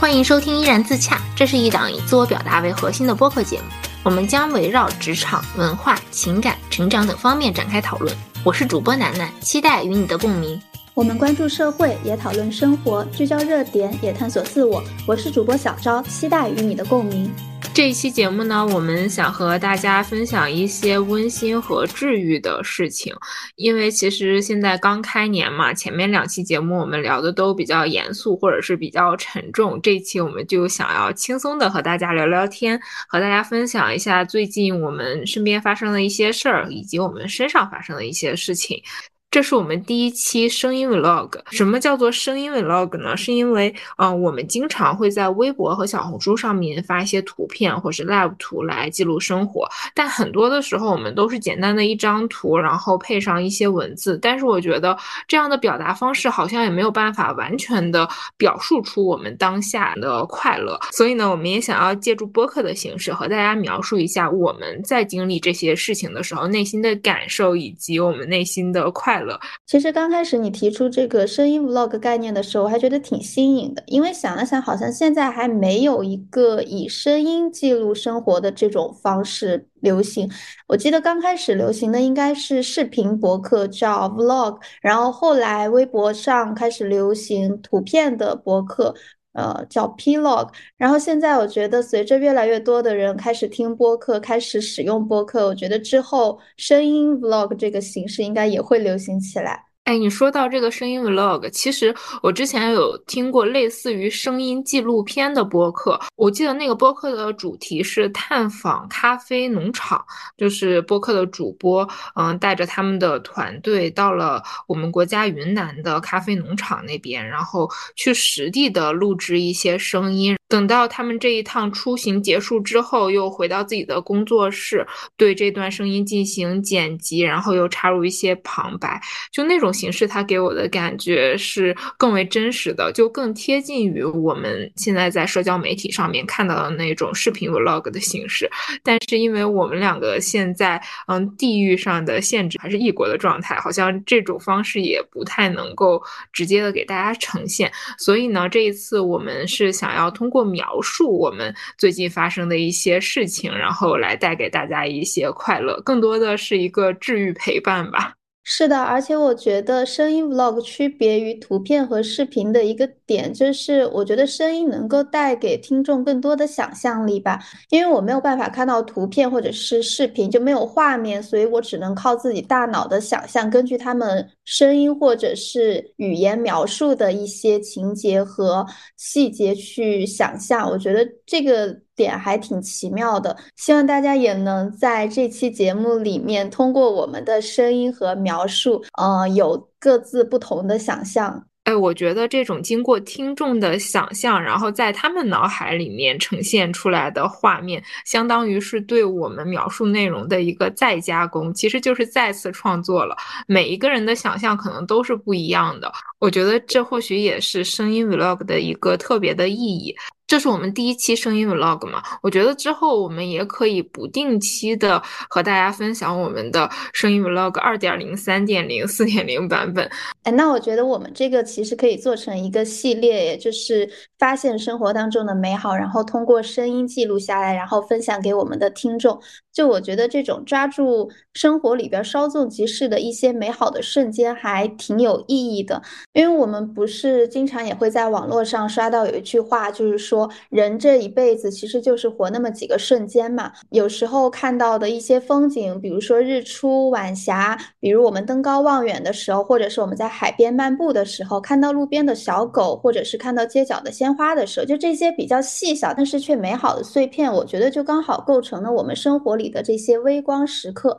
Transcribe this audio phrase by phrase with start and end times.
[0.00, 3.64] 欢迎收听《依然自洽》，这是一档以自我表达为核心的播客节目。
[4.02, 8.16] 我们将围绕职场、文化、情感、成长等方面展开讨论。
[8.42, 10.58] 我是主播楠楠，期待与你的共鸣。
[10.94, 14.82] 我们关注社会，也讨论生活，聚焦热点，也探索自我。
[15.06, 17.30] 我是主播小昭，期待与你的共鸣。
[17.72, 23.14] 这一期节目呢，我们想和大家分享一些温馨和治愈的事情。
[23.56, 32.78] 因为其实现在刚开年嘛，前面两期节目我们聊的都比较严肃或者是比较沉重，这一期我们就想要轻松的和大家聊聊天，
[33.08, 38.82] 和大家分享一下最近我们身边发生的一些事儿，以及我们身上发生的一些事情。
[39.30, 41.30] 这是我们第一期声音 vlog。
[41.52, 43.16] 什么叫做声音 vlog 呢？
[43.16, 54.18] 是因为，嗯，我们经常会在微博和小红书上面发一些图片或是 live 图来记录生活，但很多的时候我们都是简单的一张图，然后配上一些文字。
[54.20, 54.98] 但是我觉得
[55.28, 60.76] 这样的表达方式好像也没有办法完全的表述出我们当下的快乐。
[60.90, 69.19] 所以呢，我们也想要借助播客的形式和大家描述一下我们在经历这些事情的时候内心的感受，以及我们内心的快。
[69.66, 80.30] 其实刚开始你提出这个声音 vlog 概念的时候，我还觉得挺新颖的，因为想了想，好像现在还没有一个以声音记录生活的这种方式流行。
[80.68, 88.94] 我记得刚开始流行的应该是视频博客叫 vlog，然后后来微博上开始流行图片的博客。
[89.32, 99.69] 呃，叫 Plog，然后现在我觉得随着越来越多的人开始听播客，开始使用播客，我觉得之后声音 Vlog 这个形式应该也会流行起来。
[99.84, 101.92] 哎，你说到这个声音 vlog，其实
[102.22, 105.98] 我之前有听过类似于声音纪录片的播客。
[106.14, 110.04] 我记得那个播客的主题是探访咖啡农场，
[110.36, 120.36] 就是播客的主播，嗯，带着他们的团队到了我们国家云南的咖啡农场那边，然后去实地的录制一些声音。
[120.50, 124.84] 等到他们这一趟出行结束之后，又回到自己的工作室，
[125.16, 138.50] 对这段声音进行剪辑，然后又插入一些旁白，就那种形式，它给我的感觉是更为真实的，就更贴近于我们现在在社交媒体上面看到的那种视频 vlog 的形式。
[138.82, 147.70] 但是因为我们两个现在嗯地域上的限制，还是异国的状态，好像这种方式也不太能够直接的给大家呈现。
[147.96, 150.39] 所以呢，这一次我们是想要通过。
[150.44, 158.14] 描述我们最近发生的一些事情，然后来带给大家一些快乐，更多的是一个治愈陪伴吧。
[158.42, 167.40] 是的，而且我觉得声音 vlog 区别于图片和视频的一个点，就是我觉得声音能够带给听众更多的想象力吧。
[167.70, 178.64] 因为我没有办法看到图片或者是视频，就没有画面，所以我只能靠自己大脑的想象，根据他们声音或者是语言描述的一些情节和
[178.96, 180.70] 细节去想象。
[180.70, 181.76] 我觉得这个。
[181.96, 191.44] 点还挺奇妙的，希望大家也能在这期节目里面通过我们的声音和描述，呃，有各自不同的想象。
[191.70, 203.16] 哎，我觉得这种经过听众的想象，然后在他们脑海里面呈现出来的画面，相当于是对我们描述内容的一个再加工，其实就是再次创作了。
[203.46, 209.94] 每一个人的想象可能都是不一样的，我觉得这或许也是声音 vlog 的一个特别的意义。
[210.30, 212.00] 这是我们第一期声音 vlog 嘛？
[212.22, 219.90] 我觉得之后我们也可以不定期的和大家分享我们的声音 vlog 二点零、三点零、四点零版本。
[220.22, 229.18] 哎，那我觉得我们这个其实可以做成一个系列，也就是发现生活当中的美好，然后通过声音记录下来，然后分享给我们的听众。
[229.52, 235.82] 就我觉得这种抓住生活里边稍纵即逝的一些美好的瞬间，还挺有意义的。
[236.12, 240.30] 因为我们不是经常也会在网络上刷到有一句话，就是说。
[240.50, 243.52] 人这一辈子其实就是活那么几个瞬间嘛。
[243.70, 260.98] 有时候看到的一些风景，比如说日出、晚霞，比如我们登高望远的时候，或者是我们在海边漫步的时候，看到路边的小狗，或者是看到街角的鲜花的时候，就这些比较细小但是却美好的碎片，我觉得就刚好构成了我们生活里的这些微光时刻。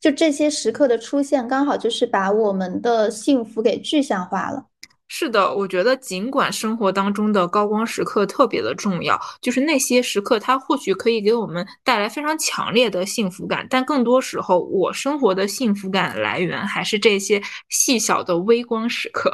[0.00, 4.66] 就这些时刻的出现，刚好就是把我们的幸福给具象化了。
[5.06, 19.30] 是的，我觉得尽管生活当中的高光时刻特别的重要，就是那些时刻，它或许可以给我们带来非常强烈的幸福感，但更多时候，我生活的幸福感来源还是这些细小的微光时刻。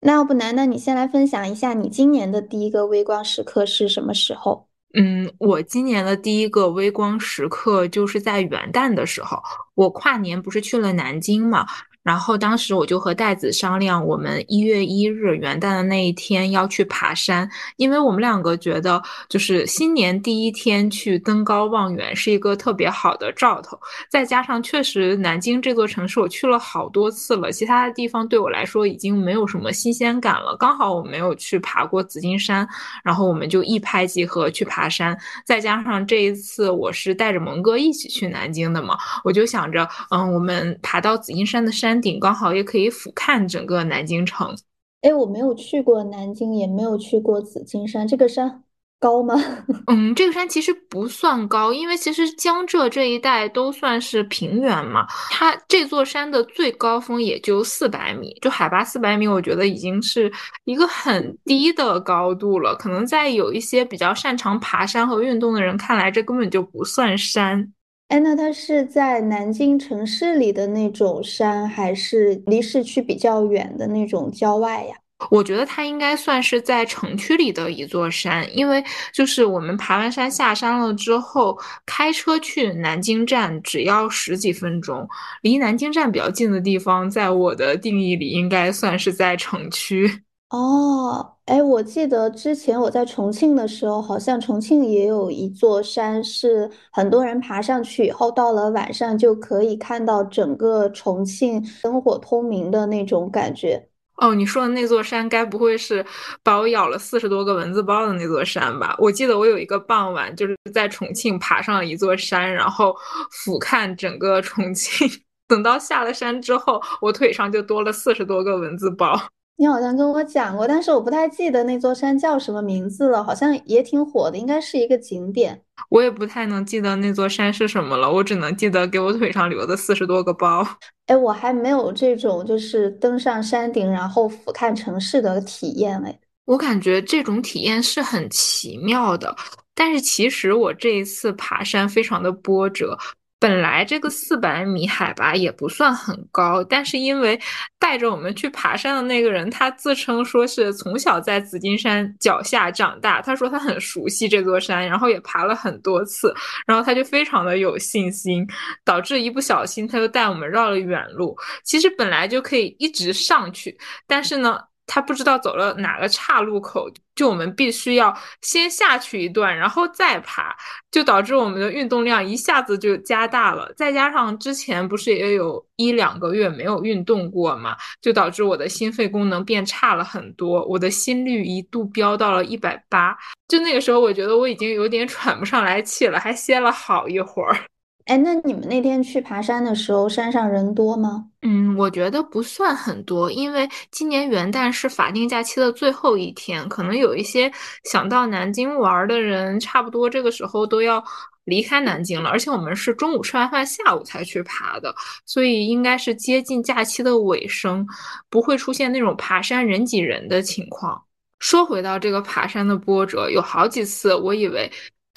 [0.00, 4.66] 那要不，楠楠，你先来分享一下你今年的第一个微光时刻是什么时候？
[4.94, 9.40] 嗯，我今年的第一个微光时刻就是在元旦的时候，
[9.74, 11.66] 我跨年不是去了南京嘛，
[12.02, 23.78] 然后当时我就和戴子商量，我们一月一日元旦的那一天要去爬山，因为我们两个觉得就是新年第一天去登高望远是一个特别好的兆头。
[24.08, 30.56] 再加上确实南京这座城市我去了好多次了，其他的地方对我来说已经没有什么新鲜感了。
[30.58, 32.66] 刚好我没有去爬过紫金山，
[33.04, 35.14] 然后我们就一拍即合去爬山。
[35.44, 41.89] 再加上这一次我是带着蒙哥一起去南京的嘛，我就想着，嗯，我们爬到紫金山的山。
[41.90, 44.56] 山顶刚好也可以俯瞰整个南京城。
[45.00, 48.06] 哎，我没有去过南京，也没有去过紫金山。
[48.06, 48.62] 这个山
[49.00, 49.34] 高吗？
[49.90, 55.04] 嗯，这个山其实不算高，因为其实江浙这一带都算是平原嘛。
[55.32, 60.32] 它这座山的最高峰也就四百米，就海拔四百米，我觉得已经是
[60.62, 62.76] 一个很低的高度了。
[62.76, 67.72] 可能在有一些比较擅长爬山和运动的人看来，这根本就不算山。
[68.10, 74.96] 哎，那它是在南京城市里的那种山，还是离市区比较远的那种郊外呀？
[75.30, 85.08] 我觉得它应该算是在城区里的一座山，因为就是我们爬完山下山了之后，开车去南京站只要十几分钟。
[85.42, 90.22] 离南京站比较近的地方，在我的定义里应该算是在城区。
[90.48, 103.88] 哦，哎，我记得之前我在重庆的时候，好像重庆也有一座山，是很多人爬上去以后，到了晚上就可以看到整个重庆灯火通明的那种感觉。
[104.18, 106.06] 哦，你说的那座山，该不会是
[106.44, 108.94] 把我咬了四十多个蚊子包的那座山吧？
[109.00, 112.94] 我记得我有一个傍晚，就是在重庆爬上了一座山，然后
[113.32, 115.10] 俯瞰整个重庆。
[115.48, 119.20] 等到下了山之后，我腿上就多了四十多个蚊子包。
[119.60, 125.60] 你好像跟我讲过，但是我不太记得那座山叫什么名字了，好像也挺火的，应该是一个景点。
[125.90, 130.66] 我也不太能记得那座山是什么了，我只能记得给我腿上留的四十多个包。
[131.08, 136.18] 哎，我还没有这种就是登上山顶然后俯瞰城市的体验哎。
[136.46, 139.36] 我感觉这种体验是很奇妙的，
[139.74, 142.96] 但是其实我这一次爬山非常的波折。
[143.40, 147.40] 本来这个四百米海拔也不算很高，但是因为
[147.78, 156.34] 带着我们去爬山的那个人，他自称说是从小在紫金山脚下长大，他说他很熟悉这座山，然后也爬了很多次，
[156.66, 158.46] 然后他就非常的有信心，
[158.84, 161.34] 导致一不小心他就带我们绕了远路。
[161.64, 163.76] 其实本来就可以一直上去，
[164.06, 164.69] 但是呢。
[164.92, 170.52] 他不知道走了哪个岔路口，就我们必须要先下去一段，然后再爬，
[170.90, 173.72] 就导致我们的运动量一下子就加大了。
[173.76, 183.16] 再加上之前不是也有一两个月没有运动过嘛，就导致我的心肺功能变差了很多，我的心率一度飙到了一百八。
[183.46, 187.56] 就那个时候，我觉得我已经有点喘不上来气了，还歇了好一会儿。
[188.06, 191.26] 哎，那你们那天去爬山的时候，山上人多吗？
[191.42, 197.50] 嗯，我觉得不算很多，因为今年元旦是法定假期的最后一天，可能有一些
[197.84, 201.02] 想到南京玩的人，差不多这个时候都要
[201.44, 202.30] 离开南京了。
[202.30, 204.92] 而且我们是中午吃完饭，下午才去爬的，
[205.24, 207.86] 所以应该是接近假期的尾声，
[208.28, 211.00] 不会出现那种爬山人挤人的情况。
[211.38, 214.70] 说回到这个爬山的波折，有好几次我以为。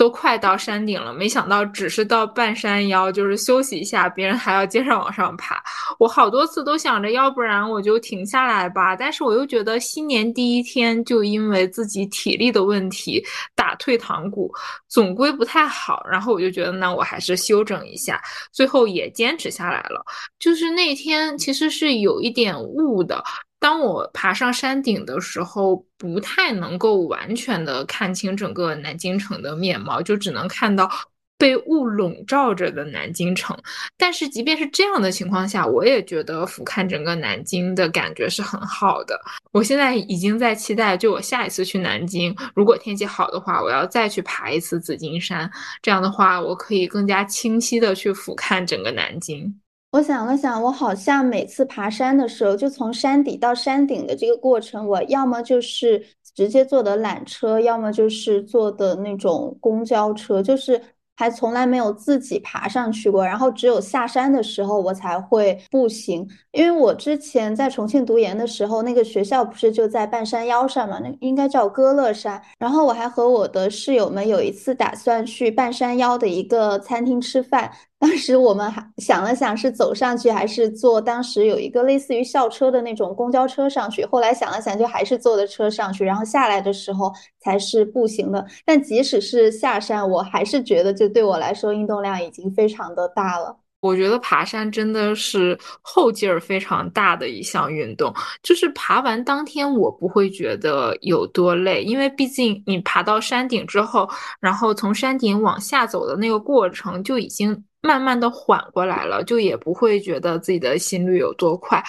[0.04, 5.64] 都快到山顶了，没想到只是到半山腰，就是休息一下，别人还要接着往上爬。
[5.98, 8.98] 我好多次都想着，要不然我就停下来吧。
[8.98, 13.24] 但是我又觉得新年第一天就因为自己体力的问题
[13.56, 14.54] 打退堂鼓，
[14.90, 16.06] 总归不太好。
[16.12, 18.22] 然后我就觉得，那我还是休整一下。
[18.52, 20.04] 最后也坚持下来了。
[20.38, 23.24] 就是那天其实是有一点雾的。
[23.64, 30.92] 当我爬上山顶的时候，不太能够完全的看清整个南京城的面貌，就只能看到
[31.40, 33.58] 被雾笼罩着的南京城。
[33.98, 39.18] 但是即便是这样的情况下，我也觉得俯瞰整个南京的感觉是很好的。
[39.54, 45.50] 我现在已经在期待，就我下一次去南京，如果天气好的话，我要再去爬一次紫金山。
[45.82, 49.58] 这样的话，我可以更加清晰的去俯瞰整个南京。
[49.94, 56.04] 我想了想，我好像每次爬山的时候，就从山底到山顶的这个过程，我要么就是
[56.36, 60.82] 直接坐的缆车，要么就是坐的那种公交车，就是。
[61.16, 66.28] 还从来没有自己爬上去过，然后只有下山的时候我才会步行。
[66.52, 72.42] 因为我之前在重庆读研的时候，那个学校不是就在半山腰上嘛，那应该叫歌乐山。
[72.58, 77.72] 然后我还和我的室友们有一次打算去半山腰的一个餐厅吃饭。
[78.04, 84.04] 当时我们还想了想是走上去还是坐当时有一个类似于校车的那种公交车上去。
[84.04, 88.46] 后来想了想，就还是坐的车上去，然后下来的时候才是步行的。
[88.66, 93.58] 但即使是下山，我还是觉得就对我来说运动量已经非常的大了。
[93.80, 98.14] 我觉得爬山真的是后劲儿非常大的一项运动。
[98.42, 104.10] 就是爬完当天，我不会觉得有多累，因为毕竟你爬到山顶之后，
[104.42, 111.84] 然后从山顶往下走的那个过程就已经慢慢的缓过来了，就也不会觉得自己的心率有多快。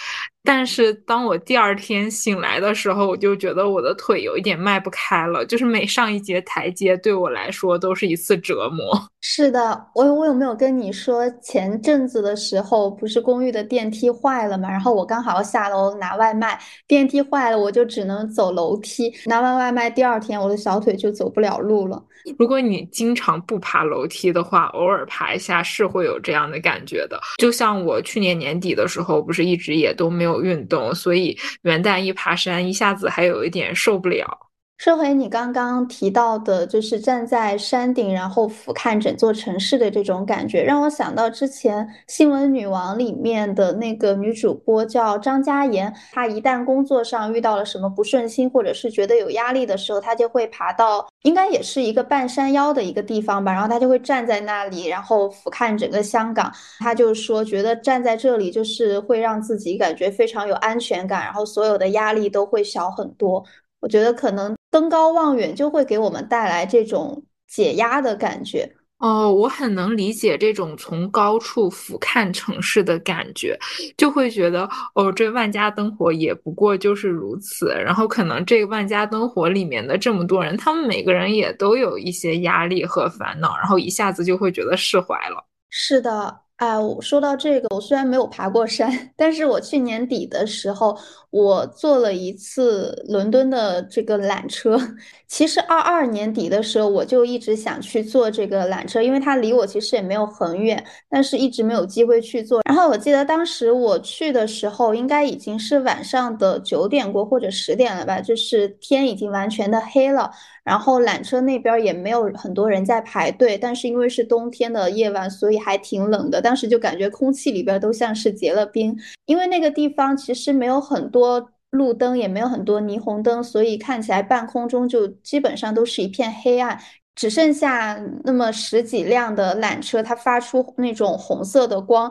[0.44, 9.00] 但是当我第二天醒来的时候，我就觉得我的腿有一点迈不开了，就是每上一节台阶，对我来说都是一次折磨。
[9.26, 14.70] 是的，我我有没有跟你说，前阵子的时候不是公寓的电梯坏了嘛？
[14.70, 19.10] 然后我刚好要下楼拿外卖，电梯坏了，我就只能走楼梯。
[19.24, 22.02] 拿完外卖，第二天我的小腿就走不了路了。
[22.38, 27.18] 如果你经常不爬楼梯的话，偶尔爬一下是会有这样的感觉的。
[27.38, 34.43] 就像我去年年底的时候，不是一直也都没有运动，所以元旦一爬山，一下子还有一点受不了。
[34.76, 45.94] 说回你刚刚提到的，就是站在山顶，然后俯瞰整座城市的这种感觉，让我想到之前《新闻女王》里面的那个女主播叫张嘉妍。
[46.12, 56.52] 她一旦工作上遇到了什么不顺心，或者是觉得有压力的时候，她就会爬到应该也是一个半山腰的一个地方吧，然后她就会站在那里，然后俯瞰整个香港。
[56.80, 63.42] 她就说，觉得站在这里就是会让自己感觉非常有安全感，然后所有的压力都会小很多。
[63.80, 64.54] 我觉得可能。
[64.74, 73.56] 登高望远就会给我们带来这种解压的感觉哦，我很能理解这种从高处俯瞰城市的感觉，
[73.96, 77.66] 就会觉得哦，这万家灯火也不过就是如此。
[77.66, 85.46] 然后可能这万家灯火里面的这么多人，他们每个人也都有一些压力和烦恼，然后一下子就会觉得释怀了。
[85.70, 86.43] 是的。
[86.56, 90.96] 啊，我说到这个，我虽然没有爬过山， 但是我去年底的时候，
[91.30, 94.78] 我坐了一次伦敦的这个缆车。
[95.26, 102.62] 其实二二年底的时候，我就一直想去坐这个缆车，因为它离我其实也没有很远，但是一直没有机会去坐。
[102.64, 110.30] 然后我记得当时我去的时候，应该已经是晚上的九点过或者十点了吧，就是天已经完全的黑了。
[110.64, 116.40] 然后缆车那边也没有很多人在排队，但是因为是冬天的夜晚，所以还挺冷的。
[116.40, 126.80] 当时就感觉空气里边都像是结了冰，因为那个地方其实没有很多路灯，也没有很多霓虹灯，所以看起来半空中就基本上都是一片黑暗，
[127.14, 132.10] 只剩下那么十几辆的缆车，它发出那种红色的光。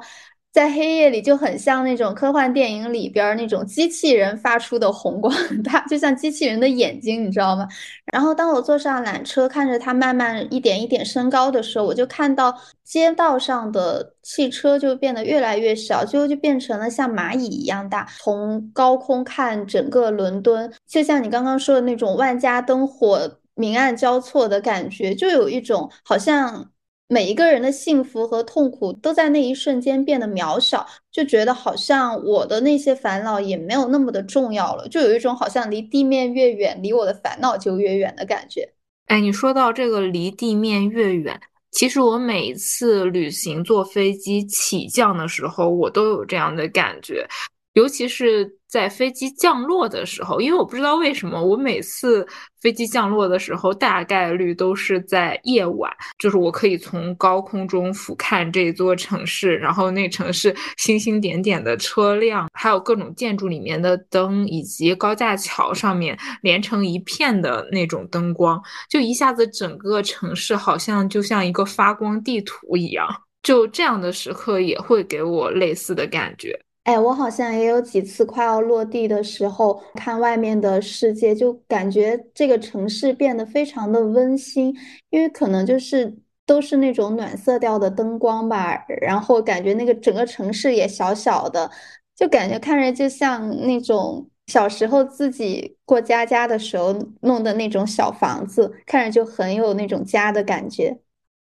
[0.52, 5.34] 在黑夜里就很像那种科幻电影里边那种机器人发出的红光，
[5.66, 7.68] 它就像机器人的眼睛，你知道吗？
[8.14, 18.08] 然后当我坐上缆车，看着它慢慢一点一点升高的时候，我就看到街道上的汽车就变得越来越小，最后就变成了像蚂蚁一样大。
[18.20, 26.70] 从高空看整个伦敦，就像你刚刚说的那种万家灯火、明暗交错的感觉，就有一种好像。
[27.14, 38.68] 每一个人的幸福和痛苦都在那一瞬间变得渺小，就觉得好像我的那些烦恼也没有那么的重要了，就有一种好像离地面越远，离我的烦恼就越远的感觉。
[39.06, 41.40] 哎，你说到这个离地面越远，
[41.70, 47.28] 其实我每一次旅行坐飞机起降的时候，我都有这样的感觉，
[47.74, 48.58] 尤其是。
[48.74, 52.28] 在飞机降落的时候，因为我不知道为什么，我每次
[52.60, 73.08] 飞机降落的时候，大概率都是在夜晚，就是我可以从高空中俯瞰这座城市，然后那城市星星点点的车辆，还有各种建筑里面的灯，以及高架桥上面连成一片的那种灯光，就一下子整个城市好像就像一个发光地图一样，
[73.44, 76.60] 就这样的时刻也会给我类似的感觉。
[76.84, 84.76] 哎，我好像也有几次快要落地的时候，看外面的世界，就感觉这个城市变得非常的温馨，
[85.10, 86.14] 因为可能就是
[86.46, 91.72] 都是那种暖色调的灯光吧，然后感觉那个整个城市也小小的，
[92.18, 101.00] 就感觉看着就像那种小时候自己过家家的时候弄的那种小房子，看着就很有那种家的感觉。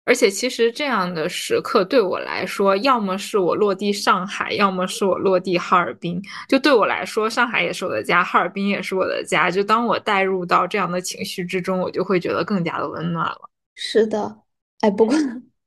[0.07, 6.21] 而且，其实这样的时刻对我来说，要么是我落地上海，要么是我落地哈尔滨。
[6.47, 9.51] 就对我来说，上海也是我的家，哈尔滨也是我的家。
[9.51, 13.51] 就当我带入到这样的情绪之中，我就会觉得更加的温暖了。
[13.75, 14.41] 是的，
[14.81, 15.17] 哎，不过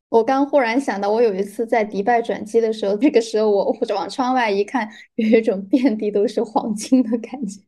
[0.09, 7.59] 我刚忽然想到，我有一次在迪拜转机的时候，那个时候我 往窗外一看，有一种遍地都是黄金的感觉。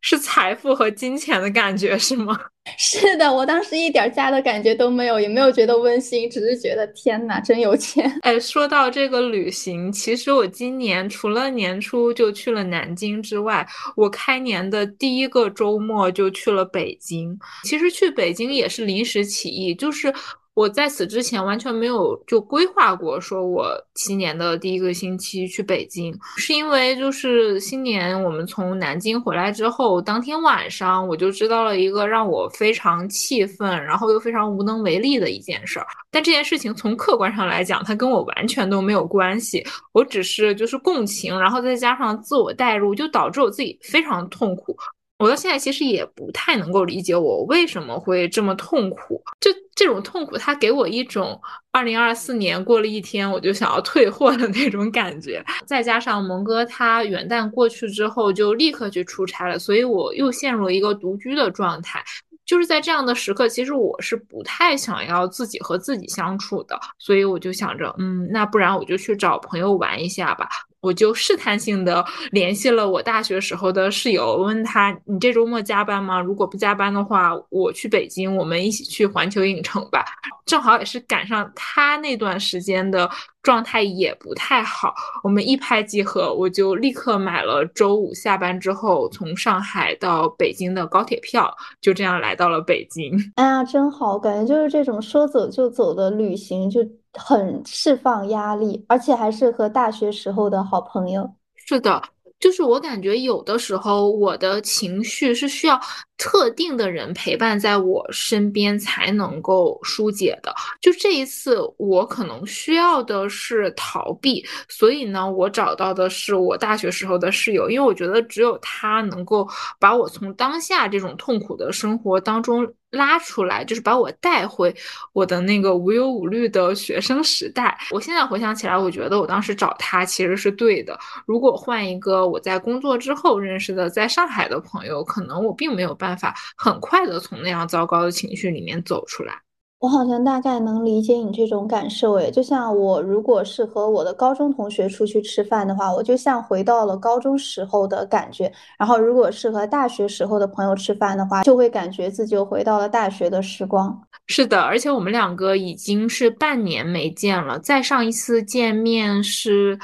[0.00, 2.38] 是财富和金钱的感觉是吗？
[2.76, 8.10] 是的，我当时一点家的感觉都没有，也没有觉得温馨，只是觉得天哪，真有钱。
[8.22, 17.38] 哎，说到这个旅行，其实我今年除了年初就去了南京之外，我开年的第一个周末就去了北京。
[17.64, 20.12] 其实去北京也是临时起意，就是。
[20.58, 35.86] 我在此之前完全没有就规划过，说我新年的第一个星期去北京，是因为就是新年我们从南京回来之后，当天晚上我就知道了一个让我非常气愤，然后又非常无能为力的一件事儿。
[36.10, 44.76] 但这件事情从客观上来讲，它跟我完全都没有关系，我只是就是共情，然后再加上自我代入，就导致我自己非常痛苦。
[45.18, 51.40] 我到现在其实也不太能够理解我为什么会这么痛苦，就这种痛苦，它给我一种
[51.72, 55.44] 二零二四年过了一天我就想要退货的那种感觉。
[55.66, 62.02] 再加上蒙哥他元旦过去之后就立刻去出差了，所以我又陷入了一个独居的状态。
[62.46, 70.48] 就是在这样的时刻，其实我是不太想要自己和自己相处的，所以我就想着，嗯，那不然我就去找朋友玩一下吧。
[70.80, 76.20] 我就试探性的联系了我大学时候的室友，问他：“你这周末加班吗？
[76.20, 80.04] 如果不加班的话，我去北京，我们一起去环球影城吧。”
[80.46, 83.10] 正好也是赶上他那段时间的
[83.42, 93.12] 状态也不太好，我们一拍即合，我就立刻买了周五下班之后从上海到北京的高铁票，就这样来到了北京。
[93.34, 96.80] 哎呀，真好，感觉就是这种说走就走的旅行就。
[97.14, 101.34] 很释放压力，而且还是和大学时候的好朋友。
[101.54, 102.02] 是的。
[102.40, 105.80] 就是我感觉有的时候我的情绪是需要
[106.18, 110.54] 特定的人陪伴在我身边才能够疏解的。
[110.80, 119.48] 就这一次，我可能需要的是逃避，所以呢，我找到的是我大学时候的室友，因为我觉得只有他能够
[119.80, 124.74] 把我从当下这种痛苦的生活当中拉出来，就是把我带回
[125.12, 127.78] 我的那个无忧无虑的学生时代。
[127.90, 130.98] 我现在回想起来，我觉得我当时找他其实是对的。
[131.26, 132.18] 如果换一个。
[132.28, 139.34] 我在工作之后认识的在上海的朋友，可能我并没有办法很快的从那样糟糕的情绪里面走出来。
[139.80, 154.02] 我好像大概能理解你这种感受，诶，就像我如果是和我的高中同学出去吃饭的话，我就像回到了高中时候的感觉；然后如果是和大学时候的朋友吃饭的话，就会感觉自己又回到了大学的时光。
[154.26, 159.78] 是的，而且我们两个已经是半年没见了，再上一次见面是。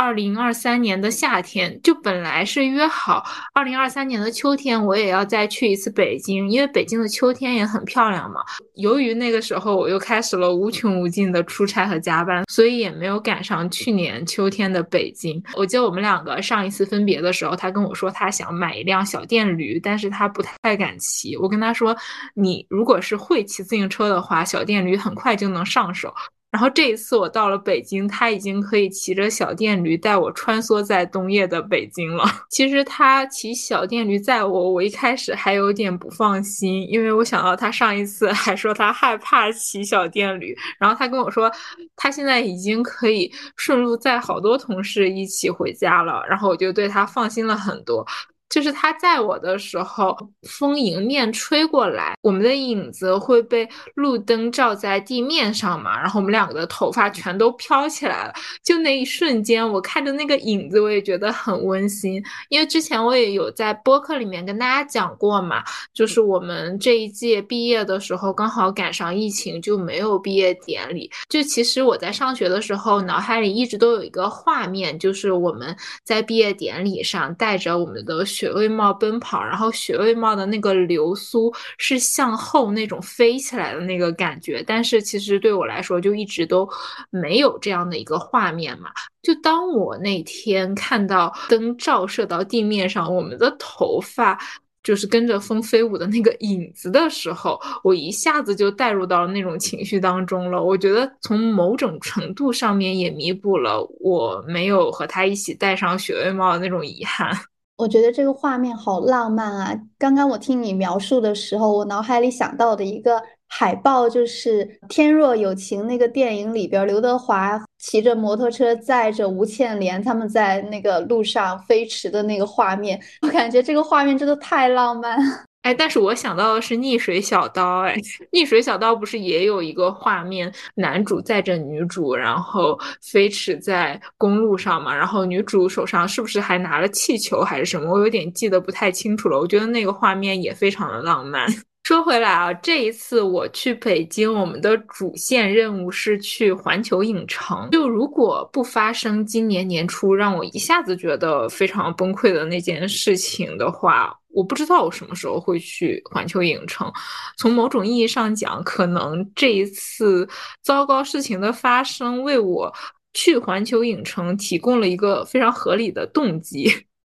[0.00, 8.40] 二零二三年的夏天，就本来是约好二零二三年的秋天，我也要再去一次北京，因为北京的秋天也很漂亮嘛。
[8.76, 15.42] 由于那个时候我又开始了无穷无尽的出差和加班，所以也没有赶上去年秋天的北京。
[15.56, 21.36] 我记得我们两个上一次分别的时候，他跟我说他想买一辆小电驴，但是他不太敢骑。
[21.36, 21.94] 我跟他说，
[22.34, 26.14] 你如果是会骑自行车的话，小电驴很快就能上手。
[26.50, 32.24] 然后这一次我到了北京，他已经可以骑着小电驴带我穿梭在冬夜的北京了。
[32.48, 41.52] 其实他骑小电驴载我，我一开始还有点不放心，因为我想到他上一次 还说他害怕骑小电驴，然后他跟我说
[41.94, 48.06] 他现在已经可以顺路载好多同事一起回家了，然后我就对他放心了很多。
[48.48, 58.32] 就是他在我的时候，风迎面吹过来，我们的影子会被路灯照在地面上嘛，然后我们两个的头发全都飘起来了。
[58.64, 62.22] 就那一瞬间，我看着那个影子，我也觉得很温馨。
[62.48, 71.10] 因为之前我也有在播客里面跟大家讲过嘛，就是我们这一届毕业的时候，刚好赶上疫情，就没有毕业典礼。
[71.28, 78.24] 就其实我在上学的时候，脑海里一直都有一个画面，就是我们在毕业典礼上带着我们的。
[78.38, 86.68] 雪味帽奔跑，然后雪味帽的那个流苏是向后那种飞起来的那个感觉，但是其实对我来说就一直都
[87.10, 88.90] 没有这样的一个画面嘛。
[89.22, 94.38] 就当我那天看到灯照射到地面上，我们的头发
[94.84, 100.62] 就是跟着风飞舞的那个影子的时候，我一下子就带入到那种情绪当中了。
[100.62, 107.36] 我觉得从某种程度上面也弥补了我没有和他一起戴上雪味帽的那种遗憾。
[107.78, 109.80] 我觉得这个画面好浪漫啊！
[109.96, 123.00] 刚刚我听你描述的时候，我脑海里想到的一个海报就是《天若有情》那个电影里边，刘德华骑着摩托车载着吴倩莲他们在那个路上飞驰的那个画面。
[123.22, 125.16] 我感觉这个画面真的太浪漫。
[125.62, 127.82] 哎，但是我想到的是《逆水小刀》。
[127.82, 127.94] 哎，
[128.30, 134.94] 《逆水小刀》不是也有一个画面，男主载着女主，然后飞驰在公路上嘛？
[134.94, 137.92] 然后女主手上是不是还拿了气球还是什么？
[137.92, 139.38] 我有点记得不太清楚了。
[139.38, 141.46] 我觉得那个画面也非常的浪漫。
[141.84, 147.68] 说回来啊，这一次我去北京，我们的主线任务是去环球影城。
[147.72, 154.14] 就如果不发生今年年初让我一下子觉得非常崩溃的那件事情的话。
[154.30, 156.92] 我不知道我什么时候会去环球影城。
[157.36, 160.28] 从某种意义上讲，可能这一次
[160.62, 162.72] 糟糕事情的发生，为我
[163.14, 166.70] 去环球影城提供了一个非常合理的动机。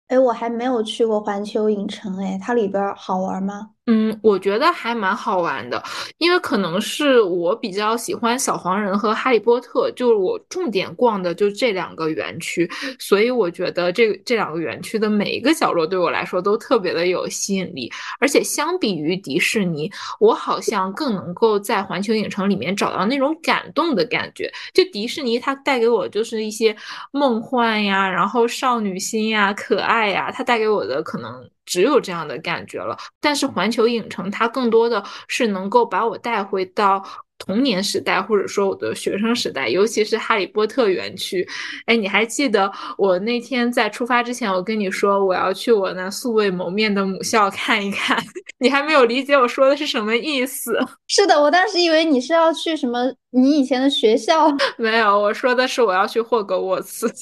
[0.08, 3.70] 哎，我还没有去过环球影城，哎，它里边好玩吗？
[3.86, 5.82] 嗯，我觉得还蛮好玩的，
[6.18, 17.90] 因为可能是我比较喜欢小黄人和哈利波特，就是我重点逛的就这两个园区，所以我觉得这这两个园区的每一个角落对我来说都特别的有吸引力。
[18.20, 19.90] 而且相比于迪士尼，
[20.20, 24.48] 我好像更能够在环球影城里面找到那种感动的感觉。
[24.72, 26.76] 就迪士尼它带给我就是一些
[27.10, 31.50] 梦幻呀，然后少女心呀、可爱呀，它带给我的可能。
[31.64, 37.02] 只有这样的感觉了，但是环球影城它更多的是能够把我带回到
[37.38, 41.46] 童年时代，或者说我的学生时代，尤其是哈利波特园区。
[41.86, 48.16] 哎，你还记得我那天在出发之前，我跟你说我要去我那素未谋面的母校看一看，
[48.58, 50.78] 你还没有理解我说的是什么意思？
[51.08, 54.48] 是的，我当时以为你是要去什么你以前的学校，
[54.78, 57.12] 没有，我说的是我要去霍格沃茨。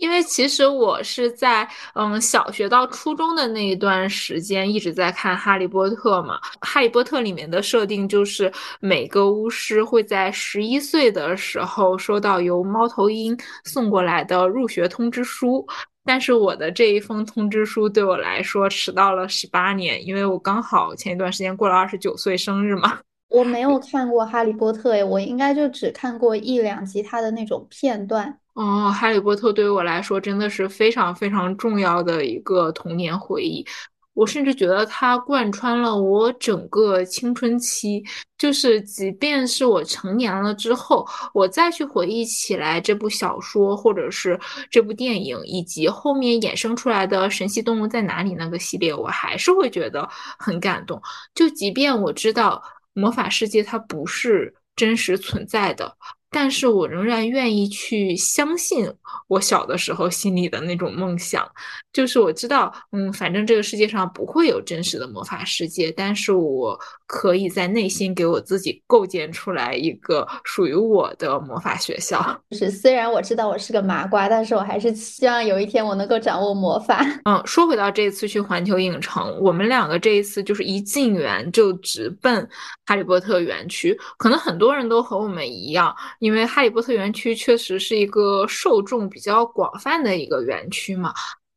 [0.00, 15.66] 因为其实我是在嗯小学到初中的那一段时间一直在看《哈利波特》嘛，《哈利波特》里面的设定就是每个巫师会在十一岁的时候收到由猫头鹰送过来的入学通知书，
[16.04, 22.98] 但是我的这一封通知书对我来说迟到了十八年，因为我刚好前一段时间过了二十九岁生日嘛。
[23.28, 28.38] 我没有看过《哈利波特》诶，我应该就只看过一两集它的那种片段。
[28.54, 33.66] 哦，哈利波特对于我来说真的是非常非常重要的一个童年回忆。
[34.12, 38.00] 我甚至觉得它贯穿了我整个青春期，
[38.38, 44.38] 就是即便是我成年了之后，我再去回忆起来这部小说，或者是
[44.70, 50.08] 这部电影，以及后面衍生出来的《神奇动物在哪里》那个系列，我还是会觉得
[50.38, 51.02] 很感动。
[51.34, 52.62] 就即便我知道
[52.94, 55.94] 魔法世界它不是真实存在的。
[56.30, 58.92] 但是我仍然愿意去相信
[59.28, 61.48] 我小的时候心里的那种梦想，
[61.92, 66.76] 就是我知道，嗯，反正这个世界上不会有真实的魔法世界，但是我
[67.16, 72.20] 可以在内心给我自己构建出来一个属于我的魔法学校。
[72.50, 77.06] 就是虽然我知道我是个麻瓜，但是我还是希望有一天我能够掌握魔法。
[77.24, 82.48] 嗯，说回到这次去环球影城，我们两个这一次就是一进园就直奔
[82.84, 85.94] 哈利波特园区，可能很多人都和我们一样。
[86.18, 91.14] 因为哈利波特园区确实是一个受众比较广泛的一个园区嘛，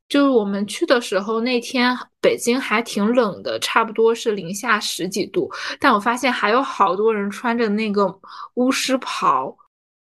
[0.09, 8.19] 就是我们去的时候那天北京还挺冷的，差不多是零下十几度，但我发现还有好多人穿着那个
[8.55, 9.55] 巫师袍，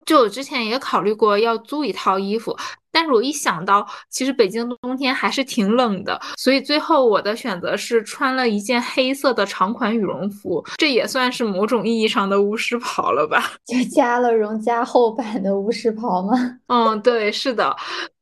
[0.05, 2.57] 就我之前也考虑过要租一套衣服。
[2.93, 13.51] 但是我一想到，其实北京的冬天还是挺冷的，所以最后我的选择是穿了一件黑色的长款羽绒服，这也算是某种意义上的巫师袍了吧？
[13.65, 16.35] 就加了绒加厚版的巫师袍吗？
[16.69, 17.77] 嗯，对，是的。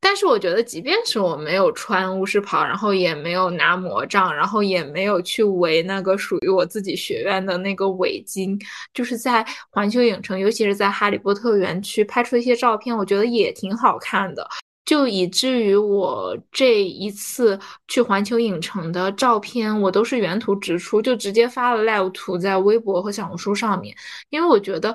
[0.05, 8.61] 但是我觉得，即便是我没有穿巫师袍，然后也没有拿魔杖，然后也没有去围那个属于我自己学院的那个围巾，
[8.93, 14.45] 就是在环球影城，尤其是在哈利波特园区拍出一些照片，我觉得也挺好看的。
[14.85, 23.95] 就以至于我这一次去环球影城的照片，我都是原图直出，就直接发了 live 图在微博和小红书上面，
[24.31, 24.95] 因为我觉得。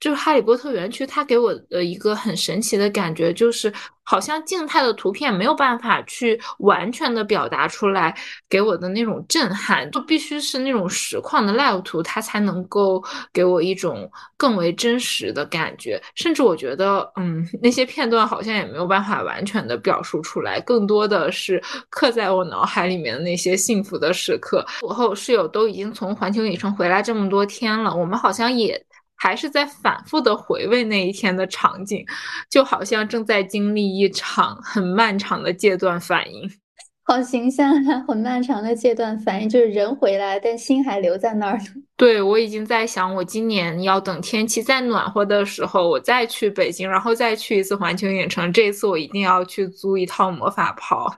[0.00, 3.72] 就是哈利波特园区，它给我的一个很神奇的感觉，就是
[4.04, 8.16] 好像静态的图片没有办法去完全的表达出来
[8.48, 16.00] 给我的那种震撼，就必须是那种实况的 live 图，它才能够给我一种更为真实的感觉。
[16.14, 24.64] 甚至我觉得，嗯，那些片段好像也没有办法完全的表述出来，更多的是刻在我脑海里面的那些幸福的时刻。
[24.80, 28.80] 我和我室友都已经从环球影城回来这么多天了，我们好像也。
[29.18, 32.06] 还是在反复的回味那一天的场景，
[32.48, 36.48] 就好像正在经历一场很漫长的戒断反应。
[37.04, 38.04] 好形象啊！
[38.06, 41.58] 很漫长的戒断反应，就是人回来，但心还留在那儿。
[41.96, 48.52] 对，我已经在想，我今年要等天气再暖和的时候，我再去北京，然后再去一次环球影城。
[48.52, 51.10] 这一次我一定要去租一套魔法袍。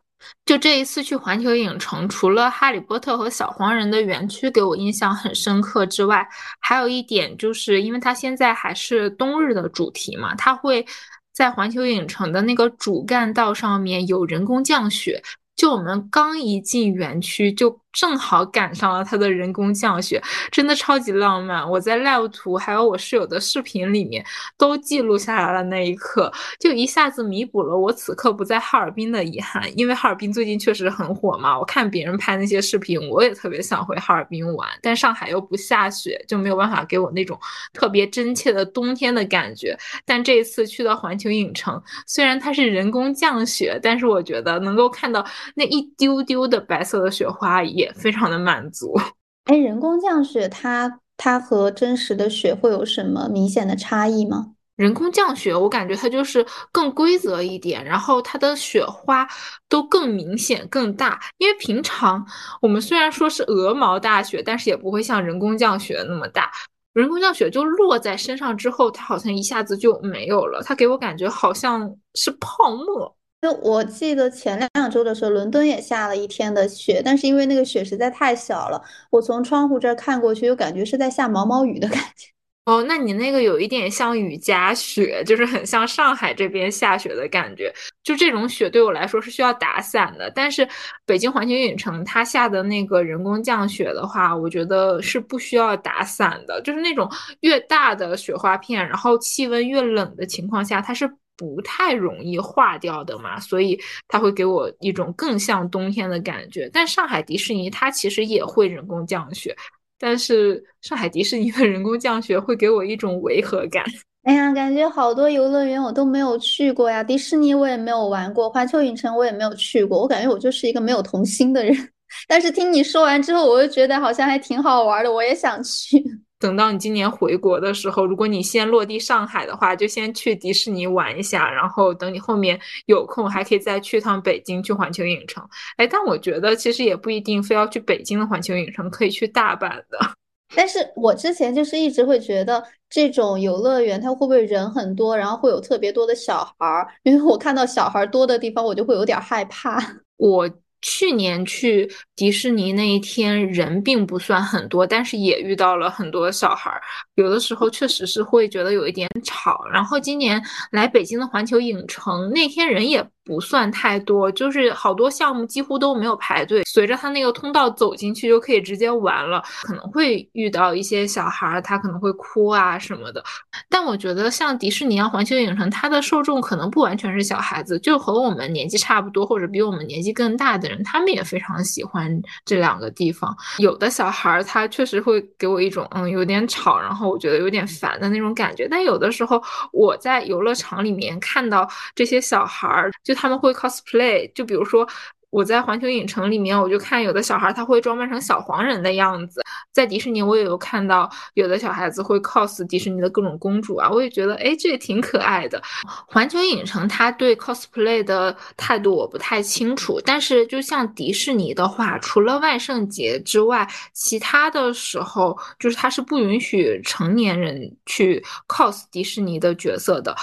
[0.45, 6.27] 就这一次去环球影城，除了哈利波特和小黄人的园区给我印象很深刻之外，
[6.61, 10.85] 还有一点就是，因为它现在还是冬日的主题嘛，它会
[11.33, 15.23] 在环球影城的那个主干道上面有人工降雪。
[15.57, 21.69] 就我们刚一进园区，就正好赶上了它的人工降雪，真的超级浪漫。
[21.69, 24.25] 我在 live 图还有我室友的视频里面
[24.57, 29.63] 都记录下来了那一刻，就一下子弥补了我此刻不在哈尔滨的遗憾。
[29.79, 37.39] 因为哈尔滨最近确实很火嘛，我看别人拍那些视频，我也特别想回哈尔滨玩，但上海又不下雪，就没有办法给我那种
[37.73, 39.77] 特别真切的冬天的感觉。
[40.05, 45.25] 但这一次去到环球影城，虽然它是人工降雪，但是我觉得能够看到
[45.55, 48.95] 那一丢丢的白色的雪花也非常的满足。
[49.51, 54.53] 哎，人工降雪它它和真实的雪会有什么明显的差异吗？
[54.77, 59.29] 人工降雪，我感觉它就是更规则一点，然后它的雪花
[59.69, 61.21] 都更明显、更大。
[61.37, 62.27] 因为平常
[62.63, 66.51] 我们虽然说是鹅毛大雪，但是也不会像人工降雪那么大。
[66.95, 70.63] 人工降雪就落在身上之后，它好像一下子就没有了。
[70.65, 73.15] 它给我感觉好像是泡沫。
[73.41, 82.29] 就我记得前两周的时候，伦敦也下了一天的雪，但是因为那个雪实在太小了，我从窗户这儿看过去，又感觉是在下毛毛雨的感觉。
[82.67, 87.73] 哦，那你那个有一点像雨夹雪，就是很像上海这边下雪的感觉。
[88.05, 90.69] 就这种雪对我来说是需要打伞的，但是
[91.07, 96.61] 北京环球影城它下的那个人工降雪的话，我觉得是不需要打伞的。
[96.63, 106.69] 就是那种越大的雪花片，然后气温越冷的情况下，它是不太容易化掉的嘛，所以它会给我一种更像冬天的感觉。
[106.71, 109.57] 但上海迪士尼它其实也会人工降雪。
[109.99, 113.83] 但是上海迪士尼的人工降雪会给我一种违和感。
[114.25, 119.99] 哎呀，感觉好多游乐园我都没有去过呀，迪士尼我也没有玩过，环球影城我也没有去过。
[119.99, 121.75] 我感觉我就是一个没有童心的人。
[122.29, 126.03] 但是听你说完之后，我又觉得好像还挺好玩的，我也想去。
[126.41, 135.47] 等到你今年回国的时候，如果你先落地上海的话，就先去迪士尼玩一下，然后等你后面有空，还可以再去趟北京，去环球影城。
[135.77, 139.99] 哎，但我觉得其实也不一定非要去北京的环球影城，可以去大阪的。
[140.57, 149.79] 但是我之前就是一直会觉得这种游乐园它会不会人很多，然后会有特别多的小孩儿，因为我看到小孩多的地方，我就会有点害怕。
[150.17, 150.51] 我。
[150.83, 156.81] 去年去迪士尼那一天人并不算很多，但是也遇到了很多小孩儿，
[157.15, 159.65] 有的时候确实是会觉得有一点吵。
[159.73, 163.07] 然后今年来北京的环球影城那天人也。
[163.25, 169.41] 不算太多，就是好多项目几乎都没有排队，随着他那个通道走进去就可以直接玩了。
[169.63, 173.23] 可能会遇到一些小孩儿，他可能会哭啊什么的。
[173.69, 183.37] 但我觉得像迪士尼啊、环球影城，它的受众可能不完全是小孩子，就和我们年纪差不多或者比我们年纪更大的人，他们也非常喜欢这两个地方。
[183.59, 188.67] 有的小孩儿他确实会给我一种嗯有点吵，然后我觉得有点烦的那种感觉。
[188.69, 189.41] 但有的时候
[189.73, 193.20] 我在游乐场里面看到这些小孩儿，就。
[193.21, 194.89] 他们会 cosplay，就比如说
[195.29, 199.43] 我在环球影城里面，我就看有的小孩他会装扮成小黄人的样子。
[199.73, 205.63] 在迪士尼，我也有看到有的小孩子会 cos 迪士尼的各种公主啊，我也觉得哎，这也挺可爱的。
[206.09, 220.17] 环球影城他对 cosplay 的态度我不太清楚，但是就像迪士尼的话，除了万圣节之外，其他的时候就是他是不允许成年人去 cos 迪士尼的角色的。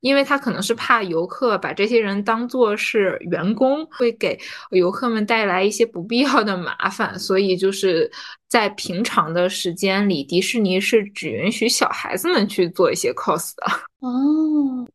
[0.00, 4.38] 因为他可能是怕游客把这些人当做是员工，会给
[4.70, 8.10] 游客们带来一些不必要的麻烦，所以就是
[8.48, 13.66] 在平常的时间里，迪士尼是只允许小孩子们去做一些 cos 的。
[14.00, 14.86] 哦，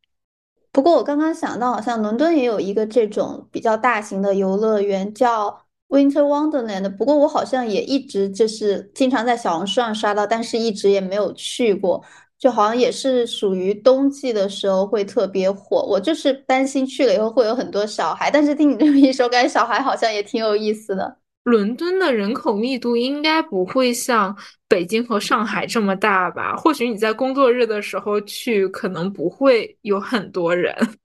[0.72, 6.96] 不过我刚刚想到，好像伦敦也有一个这种比较大型的游乐园，叫 Winter Wonderland。
[6.96, 12.04] 不过我好像也一直就是经常在小红书上刷到，但是一直也没有去过。
[12.38, 21.16] 就好像也是属于冬季的时候会特别火，我就是担心去了以后会有很多小孩，但是听你这么一说，感觉小孩好像也挺有意思的。
[21.44, 24.36] 伦敦的人口密度应该不会像
[24.68, 26.56] 北京和上海这么大吧？
[26.56, 30.74] 或许你在工作日的时候去，可能不会有很多人，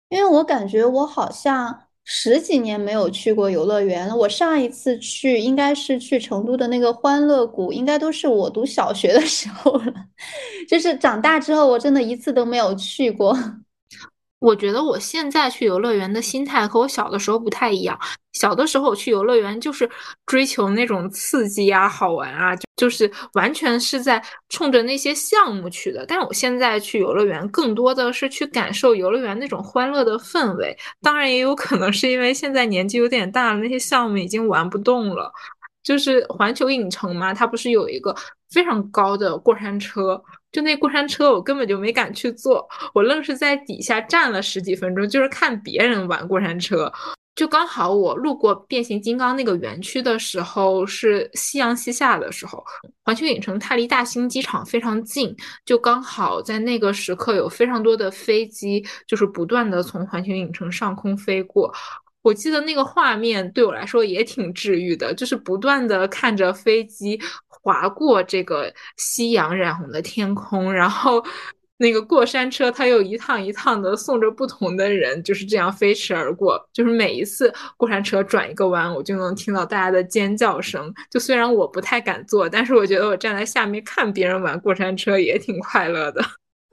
[0.09, 1.77] 因为我感觉我好像。
[2.03, 4.15] 十几年没有去过游乐园了。
[4.15, 9.93] 我上一次去应该是去成都的那个欢乐谷，应该都是我读小学的时候了。
[10.67, 13.35] 就是长大之后，我真的一次都没有去过。
[14.41, 17.97] 我觉得我现在去游乐园的心态和我小的时候不太一样。
[18.33, 19.87] 小的时候我去游乐园就是
[20.25, 26.03] 追求那种刺激啊、好玩啊，就是完全是在冲着那些项目去的。
[26.07, 30.75] 但我现在去游乐园更多的是去感受游乐园那种欢乐的氛围。
[31.03, 35.31] 当然也有可能是因为现在年纪有点大了，那些项目已经玩不动了。
[35.83, 38.15] 就是环球影城嘛，它不是有一个
[38.49, 40.19] 非常高的过山车？
[40.51, 46.91] 就那过山车，我根本就没敢去坐，我愣是在底下站了十几分钟，就是看别人玩过山车。
[47.33, 52.61] 就刚好我路过变形金刚那个园区的时候是夕阳西下的时候，
[53.05, 55.33] 环球影城它离大兴机场非常近，
[55.65, 61.73] 就刚好在那个时刻有非常多的飞机，就是不断的从环球影城上空飞过。
[62.21, 71.23] 我记得那个画面对我来说也挺治愈的，就是不断的看着飞机划过这个夕阳染红的天空，然后。
[71.77, 76.63] 那个过山车，它又一趟一趟的送着不同的人，就是这样飞驰而过。
[76.71, 80.93] 就是每一次过山车转一个弯，我就能听到大家的尖叫声。
[81.09, 86.23] 就虽然我不太敢坐，但是我觉得我站在下面看别人玩过山车也挺快乐的。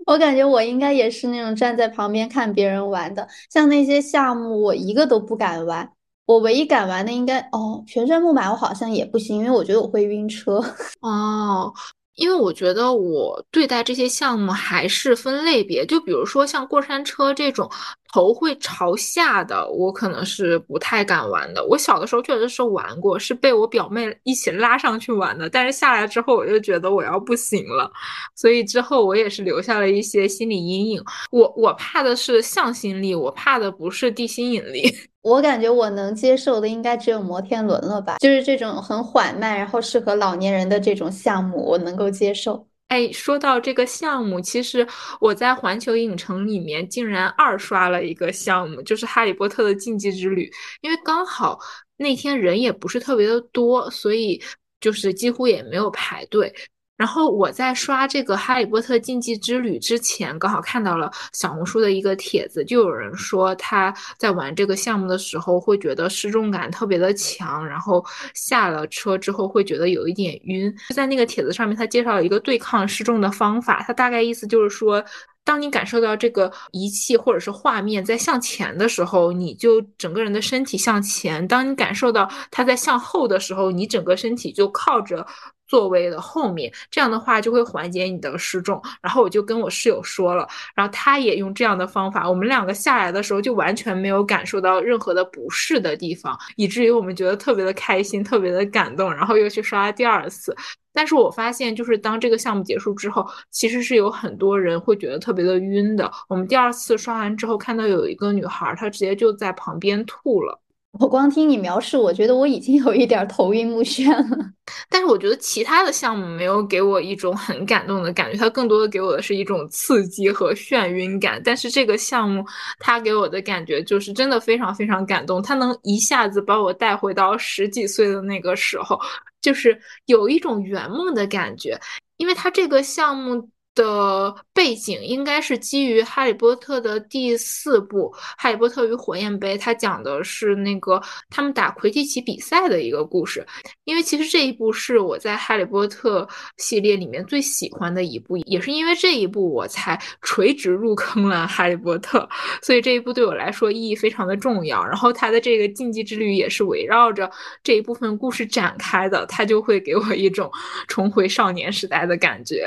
[0.08, 3.28] 我感觉我应该也是那种站在旁边看别人玩的。
[3.50, 5.86] 像那些项目，我一个都不敢玩。
[6.24, 10.64] 我唯一敢玩的应该哦，旋转木马我好像也不行，因为我觉得我会晕车。
[11.02, 11.72] 哦。
[12.14, 17.70] 因为我觉得我对待这些项目还是分类别，就比如说像过山车这种
[18.12, 21.64] 头会朝下的，我可能是不太敢玩的。
[21.66, 27.90] 我小的时候确实是玩过，是被我表妹一起拉上去玩的，但是下来之后我就觉得我要不行了，
[28.34, 31.02] 所以之后我也是留下了一些心理阴影。
[31.30, 34.94] 我我怕的是向心力，我怕的不是地心引力。
[35.22, 42.67] 我感觉我能接受的应该只有摩天轮了吧，就是这种很缓慢，然后适合老年人的这种项目，我能够接受。
[42.88, 44.86] 哎，说到这个项目，其实
[45.20, 50.46] 我在环球影城里面竟然二刷了一个项目，就是《哈利波特的禁忌之旅》，
[50.80, 51.58] 因为刚好
[51.98, 54.42] 那天人也不是特别的多，所以
[54.80, 56.52] 就是几乎也没有排队。
[56.98, 70.74] 然后我在刷这个《哈利波特禁忌之旅》之前，刚好看到了小红书的一个帖子，就有人说他在玩这个项目的时候会觉得失重感特别的强，然后下了车之后会觉得有一点晕。
[70.88, 75.02] 就在那个帖子上面，他介绍了一个对抗失重的方法，他大概意思就是说，
[75.44, 85.24] 当你感受到这个仪器或者是画面在向前的时候，你就整个人的身体向前；当你感受到它在向后的时候，你整个身体就靠着。
[85.68, 88.80] 座位的后面，这样的话就会缓解你的失重。
[89.00, 92.28] 然后我就跟我室友说了，然后他也用这样的方法。
[92.28, 99.12] 我们两个下来的时候就完全没有感受到任何的不适的地方，以至于我们觉得特别的开心，特别的感动。
[99.14, 100.56] 然后又去刷了第二次。
[100.92, 106.10] 但是我发现，就是当这个项目结束之后，其实是有很多人会觉得特别的晕的。
[106.28, 110.60] 我们第二次刷完之后，看到有一个女孩，她直接就在旁边吐了。
[110.92, 114.24] 我光听你描述，我觉得我已经有一点头晕目眩了。
[114.88, 121.40] 但是我觉得其他的项目没有给我一种很感动的感觉，它更多的给我的是一种刺激和眩晕感。
[121.44, 122.44] 但是这个项目
[122.78, 128.98] 它给我的感觉就是真的非常非常感动，它能一下子把我带回到十几岁的那个时候，
[129.40, 131.78] 就是有一种圆梦的感觉，
[132.16, 133.48] 因为它这个项目。
[133.74, 141.00] 的背景应该是基于《哈利波特》的第四部《哈利波特与火焰杯》，它讲的是那个
[141.30, 143.46] 他们打魁地奇比赛的一个故事。
[143.84, 146.22] 因为其实这一部是我在《哈利波特》
[146.56, 152.18] 系列里面最喜欢的一部，也是因为这一部我才垂直入坑了《哈利波特》，
[152.66, 154.84] 所以这一部对我来说意义非常的重要。
[154.84, 157.30] 然后它的这个禁忌之旅也是围绕着
[157.62, 160.50] 这一部分故事展开的，它就会给我一种
[160.88, 162.66] 重回少年时代的感觉。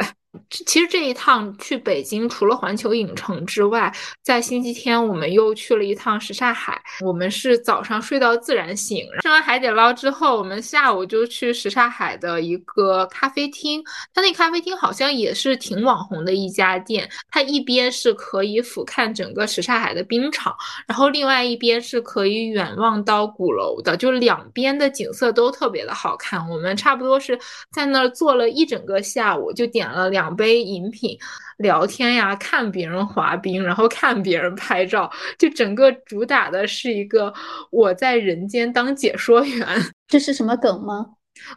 [0.49, 6.81] 其实这一趟去北京，除了环球影城之外，在星期天我们又去了一趟什刹海。
[7.01, 13.83] 我们是早上睡到自然醒，吃完海底捞之后，我们下午就去什刹海的一个咖啡厅。
[14.13, 17.09] 它那咖啡厅好像也是挺网红的一家店。
[17.29, 20.55] 它一边是可以俯瞰整个什刹海的冰场，
[20.87, 26.49] 然后另外一边是可以远望到鼓楼的，就两边的景色都特别的好看。
[26.49, 27.37] 我们差不多是
[27.71, 30.20] 在那儿坐了一整个下午，就点了两。
[30.21, 31.17] 两杯饮品，
[31.57, 37.33] 聊天呀，看别人滑冰，然后看别人拍照，就整个主打的是一个
[37.71, 39.67] 我在人间当解说员。
[40.07, 41.07] 这是什么梗吗？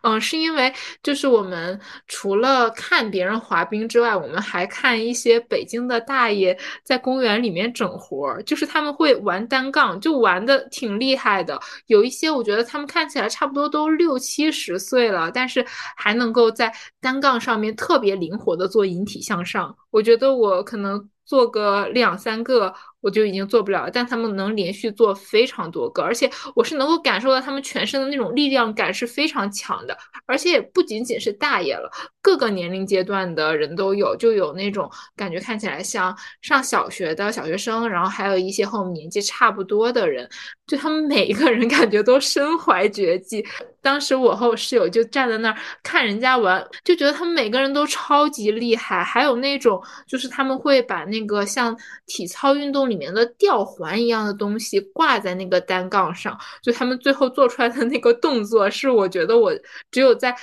[0.03, 11.61] 嗯，是因为就是我们除了看别人滑冰之外，我们还看一些北京的大爷在公园里面整活儿，就是他们会玩单杠，就玩的挺厉害的。
[11.87, 15.65] 有一些我觉得他们看起来差不多都六七十岁了，但是
[15.97, 19.77] 还能够在单杠上面特别灵活的做引体向上。
[19.91, 22.75] 我觉得我可能做个两三个。
[23.05, 31.91] 我就已经做不了了，但他们能连续做非常多个，而且我是能够感受到他们全身的那种力量感是非常强的，而且也不仅仅是大爷了，
[32.23, 40.27] 各个年龄阶段的人都有，就有那种感觉看起来像上小学的小学生，然后还有一些和我们年纪差不多的人，
[40.67, 43.45] 就他们每一个人感觉都身怀绝技。
[43.85, 51.77] 当时我和我室友就站在那儿看人家玩，就觉得他们每个人都超级厉害，还有那种就是他们会把那个像
[52.07, 52.95] 体操运动里。
[52.95, 59.53] 面的吊环一样的东西挂在那个单杠上，就他们最后做出来的那个动作，是我觉得我
[59.91, 60.35] 只有在。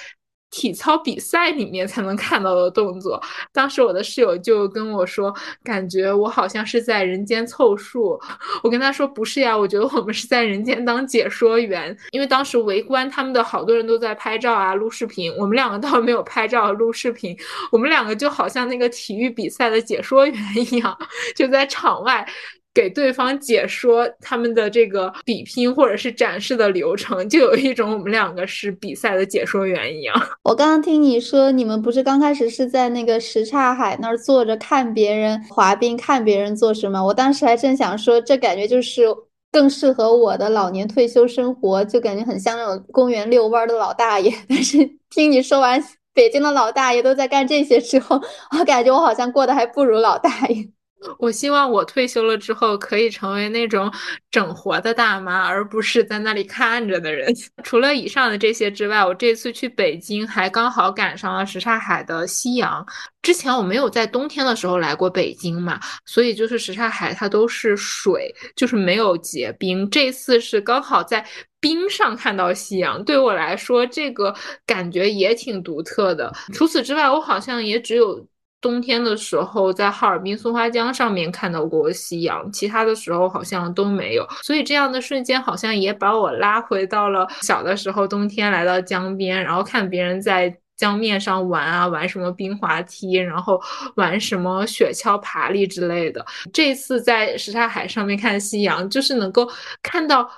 [0.51, 3.19] 体操比赛里面才能看到的动作。
[3.51, 5.33] 当时我的室友就跟我说，
[5.63, 8.19] 感觉我好像是在人间凑数。
[8.61, 11.97] 我跟他说不是呀，我觉得我们是在人间当解说员。
[12.11, 17.35] 因为当时围观他们的好多人都在拍照啊、录视频，我们两个倒没有拍照、录视频，
[17.71, 20.97] 我们两个就好像那个体育比赛的解说员一样，
[21.35, 22.27] 就在场外。
[22.73, 30.15] 给对方解说他们的这个比拼或者是展示的流程，就有一种我们两个是比赛的解说员一样。
[30.43, 37.03] 我刚刚听你说，你们不是刚开始是在那个什刹海那儿坐着看别人滑冰，看别人做什么？
[37.03, 39.03] 我当时还正想说，这感觉就是
[39.51, 44.33] 更适合我的老年退休生活，就感觉很像那种公园遛弯的老大爷。
[44.47, 44.77] 但是
[45.09, 48.21] 听你说完北京的老大爷都在干这些之后，
[48.57, 50.69] 我感觉我好像过得还不如老大爷。
[51.17, 53.91] 我希望我退休了之后可以成为那种
[54.29, 57.33] 整活的大妈，而不是在那里看着的人。
[57.63, 62.85] 除了以上的这些之外，我这次去北京还刚好赶上了什刹海的夕阳。
[63.21, 69.89] 之前我没有在冬天的时候来过北京嘛，所以就是什刹海它都是水，就是没有结冰。
[69.89, 71.25] 这次是刚好在
[71.59, 74.35] 冰上看到夕阳，对我来说这个
[74.65, 76.31] 感觉也挺独特的。
[76.53, 78.25] 除此之外，我好像也只有。
[78.61, 84.25] 冬天的时候，在哈尔滨松花江上面看到过夕阳，其他的时候好像都没有。
[84.43, 93.59] 所以这样的瞬间好像也把我拉回到了小的时候，冬天来到江边，然后看别人在江面上玩啊，玩什么冰滑梯，然后
[93.95, 96.25] 玩什么雪橇爬犁之类的。
[96.53, 99.49] 这次在什刹海上面看夕阳，就是能够
[99.81, 100.29] 看到。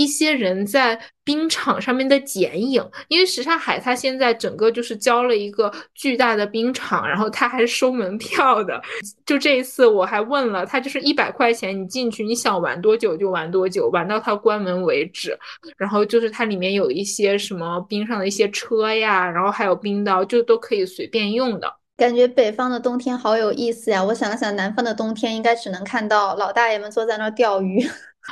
[0.00, 8.80] 一些人在冰场上面的剪影，因为什刹海它现在整个就是交了一个巨大的冰场，然后它还收门票的。
[9.26, 15.38] 就这一次我还问了，它就是一百块钱，你进去你想玩多久就玩多久，玩到它关门为止。
[15.76, 21.70] 然后就是它里面有一些什么冰上的一些车呀，然后还有冰刀，就都可以随便用的。
[21.96, 24.02] 感觉北方的冬天好有意思呀！
[24.02, 27.86] 我想了想，南方的冬天应该只能看到老大爷们坐在那儿钓鱼。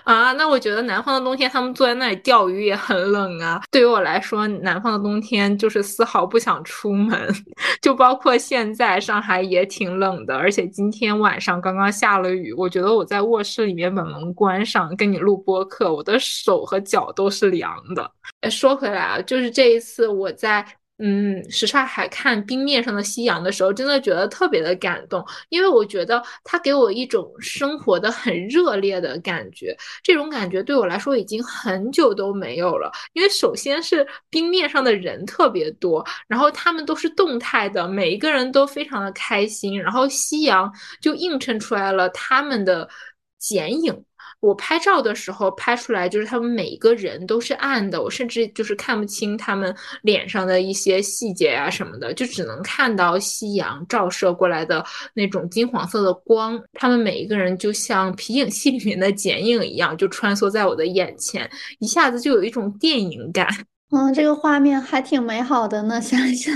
[0.04, 3.60] 啊，那我觉得南方的冬天他们坐在那里钓鱼也很冷啊。
[3.70, 7.28] 对于我来说，南方的冬天就是丝毫不想出门，
[7.82, 12.52] 就包括现在上海也挺冷的，而且今天晚上刚刚下了雨。
[12.52, 18.10] 我觉得我在卧室里面把门关上跟你录播客，我的手和脚都是凉的。
[18.50, 20.64] 说回来啊，就是这一次我在。
[21.00, 29.76] 嗯，什刹海看冰面上的夕阳的时候，真的觉得特别的感动，因为我觉得它给我一种生活的很热烈的感觉。
[30.02, 32.90] 这种感觉对我来说已经很久都没有了。
[33.12, 42.88] 因为首先是冰面上的人特别多，然后他们都是动态的，每一个人都非常的开心，然后夕阳就映衬出来了他们的
[43.38, 44.04] 剪影。
[44.40, 56.62] 我拍照的时候拍出来，就是他们每一个人都是暗的，我甚至就是看不清他们脸上的一些细节啊什么的，就只能看到夕阳照射过来的那种金黄色的光。
[56.74, 63.48] 他们每一个人就像皮影戏里面的剪影一样，就穿梭在我的眼前，一下子就有一种电影感。
[63.90, 66.54] 嗯，这个画面还挺美好的呢，想想。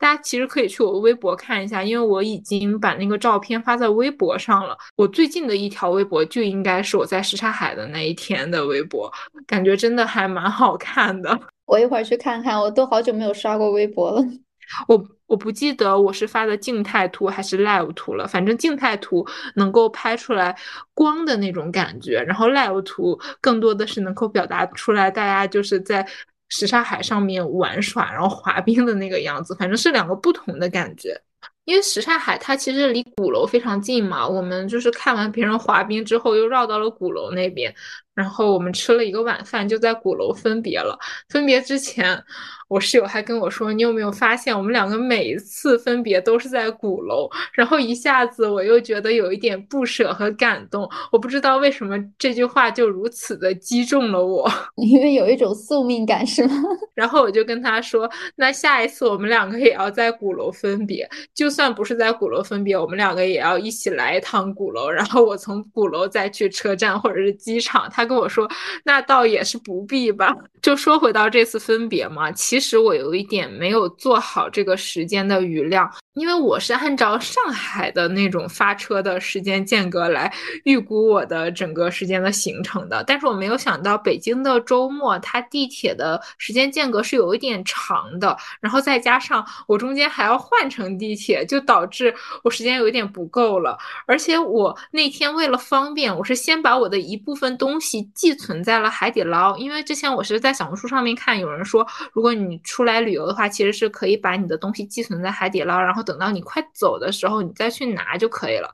[0.00, 4.76] 大家其实可以去我微博看一下，因为我已经把那个照片发在微博上了。
[4.96, 9.12] 我最近的一条微博就应该是我在什刹海的那一天的微博，
[9.46, 11.38] 感觉真的还蛮好看的。
[11.66, 14.24] 我一会儿去看看，我都好久没有刷过微博了。
[14.88, 19.26] 我我不记得我是发的静态图还是 live 图了，反正静态图
[19.56, 20.56] 能够拍出来
[20.94, 26.06] 光的那种感觉，然后 live 图更多的是能够表达出来大家就是在。
[26.52, 31.18] 什刹海上面玩耍，然后滑冰的那个样子，反正是两个不同的感觉。
[31.64, 37.74] 因为什刹海它其实离鼓楼非常近嘛，我们就是看完别人滑冰之后，又绕到了鼓楼那边，
[38.14, 40.98] 然后我们吃了一个晚饭，就在鼓楼分别了。
[41.28, 42.22] 分别之前。
[42.68, 50.88] 我室友还跟我说：“你有没有发现，我们两个每一次分别都是在鼓楼？”然后一下子我又觉得有一点不舍和感动。
[51.10, 54.50] 我不知道为什么这句话就如此的击中了我，
[54.82, 56.54] 因为有一种宿命感，是吗？
[56.96, 64.90] 然后我就跟他说：“那下一次我们两个也要在鼓楼分别，就算不是在鼓楼分别，我们两个也要一起来一趟鼓楼。
[64.90, 68.50] 然后我从鼓楼再去车站或者是机场。”他他跟我说
[68.84, 80.30] ：“那倒也是不必吧。”就说回到这次分别嘛，其实我有一点没有做好这个时间的余量，因为我是按照上海的那种发车的时间间隔来
[80.64, 93.78] 预估我的整个时间的行程的，但是我没有想到北京的周末它地铁的时间间隔是有一点长的，然后再加上我中间还要换乘地铁，就导致我时间有一点不够了。
[94.06, 106.12] 而且我那天为了方便，我是先把我的一部分东西寄存在了海底捞，因为之前我是在小红书上面看有人说，如果你出来旅游的话，其实是可以把你的东西寄存在海底捞，然后后。
[106.12, 108.68] 等到你快走的时候，你再去拿就可以了。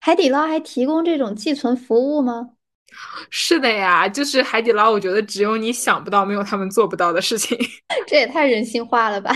[0.00, 2.50] 海底捞还提供这种寄存服务吗？
[3.30, 7.56] 是的呀，就是海底捞，我觉得只有你想不到，没有他们做不到的事情。
[8.06, 9.32] 这也太人性化了吧！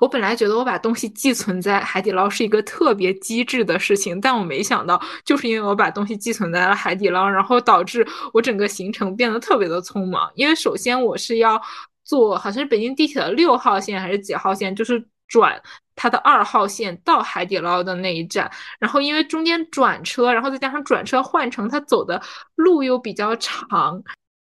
[0.00, 10.30] 我本来觉得我把东西寄存在海底捞是一个特别机智的事情，但我没想到，就是因为我把东西寄存在了海底捞，然后导致我整个行程变得特别的匆忙。
[10.34, 11.60] 因为首先我是要
[12.04, 15.60] 坐，好像是北京地铁的六号线还是几号线，就是转。
[15.96, 18.50] 它的二号线到海底捞的那一站，
[18.80, 22.20] 然后因为中间转车，然后再加上转车换乘，它走的
[22.56, 24.02] 路又比较长，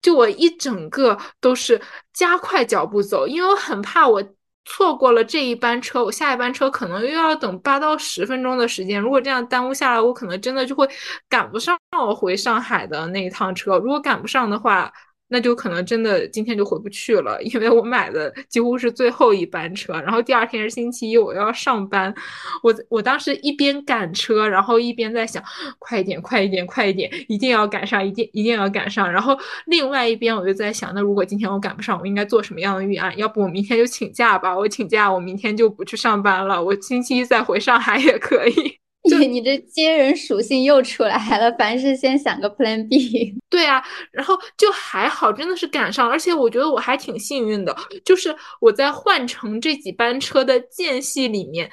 [0.03, 1.81] 就我一整个都是
[2.13, 4.21] 加快脚步走，因为我很怕我
[4.65, 10.89] 错过了这一班车，我下一班车可能又要等八到十分钟的时间，如果这样耽误下来，我可能真的就会
[11.29, 14.93] 赶不上我回上海的那一趟车，如果赶不上的话。
[15.29, 22.15] 那就可能真的今天就回不去了，因为我买的几乎是最后一班车，然后第二天是星期一，我要上班。
[22.63, 25.43] 我我当时一边赶车，然后一边在想，
[25.79, 29.11] 快一点，快一点，快一点，一定要赶上，一定一定要赶上。
[29.11, 33.17] 然后另外一边我就在想，那如果今天我赶不上，我应该做什么样的预案？
[33.19, 34.57] 要不我明天就请假吧？
[34.57, 38.79] 我请假，我明天就不去上班了，我星期一再回上海也可以。
[39.09, 43.35] 就你这接人属性又出来了，凡事先想个 Plan B。
[43.49, 43.83] 对啊，
[44.13, 51.71] 然后就还好，真的是赶上，而且我觉得我还挺幸运的，就是我在换乘这几班车的间隙里面。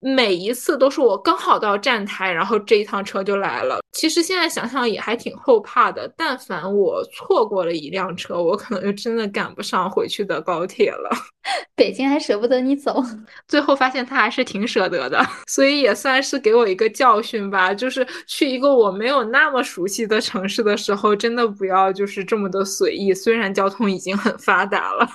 [0.00, 3.80] 每一次都是我刚好到站台，然后这一趟车就来了。
[3.92, 6.08] 其实现在想想也还挺后怕的。
[6.16, 11.10] 但凡我错过了一辆车，我可能就真的赶不上回去的高铁了。
[11.74, 13.02] 北京还舍不得你走，
[13.48, 17.74] 最后发现他还是挺舍得的， 所以也算是给我一个教训吧。
[17.74, 23.12] 就是去一个我没有那么熟悉的城市的时候，真的不要就是这么的随意。
[23.12, 25.08] 虽然交通已经很发达了。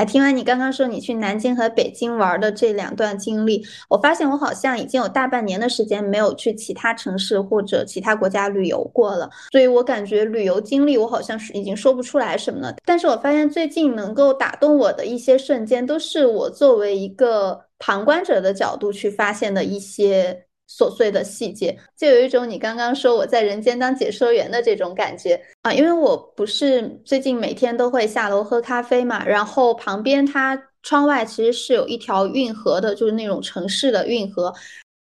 [0.00, 12.76] 哎，听完你刚刚说你去南京和北京玩的这两段经历，我发现我好像已经有大半年的时间没有去其他城市或者其他国家旅游过了，所以我感觉旅游经历我好像是已经说不出来什么了。
[12.82, 20.46] 但是我发现最近能够打动我的一些瞬间，都是我作为一个旁观者的角度去发现的一些。
[20.70, 25.72] 琐碎的细节，就有一种你刚刚说我在人间当解说员的这种感觉啊！
[25.72, 34.54] 因为我不是最近每天都会下楼喝咖啡嘛，然后旁边它窗外其实是有一条运河的，就是那种城市的运河。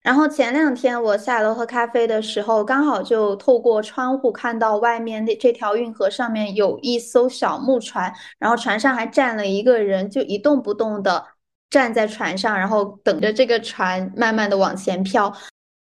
[0.03, 11.25] 然后前两天我下楼喝咖啡的时候，刚好就透过窗户看到外面那这条运河上面有一艘小木船，然后船上还站了一个人，就一动不动的
[11.71, 15.35] 站在船上，然后等着这个船慢慢的往前飘。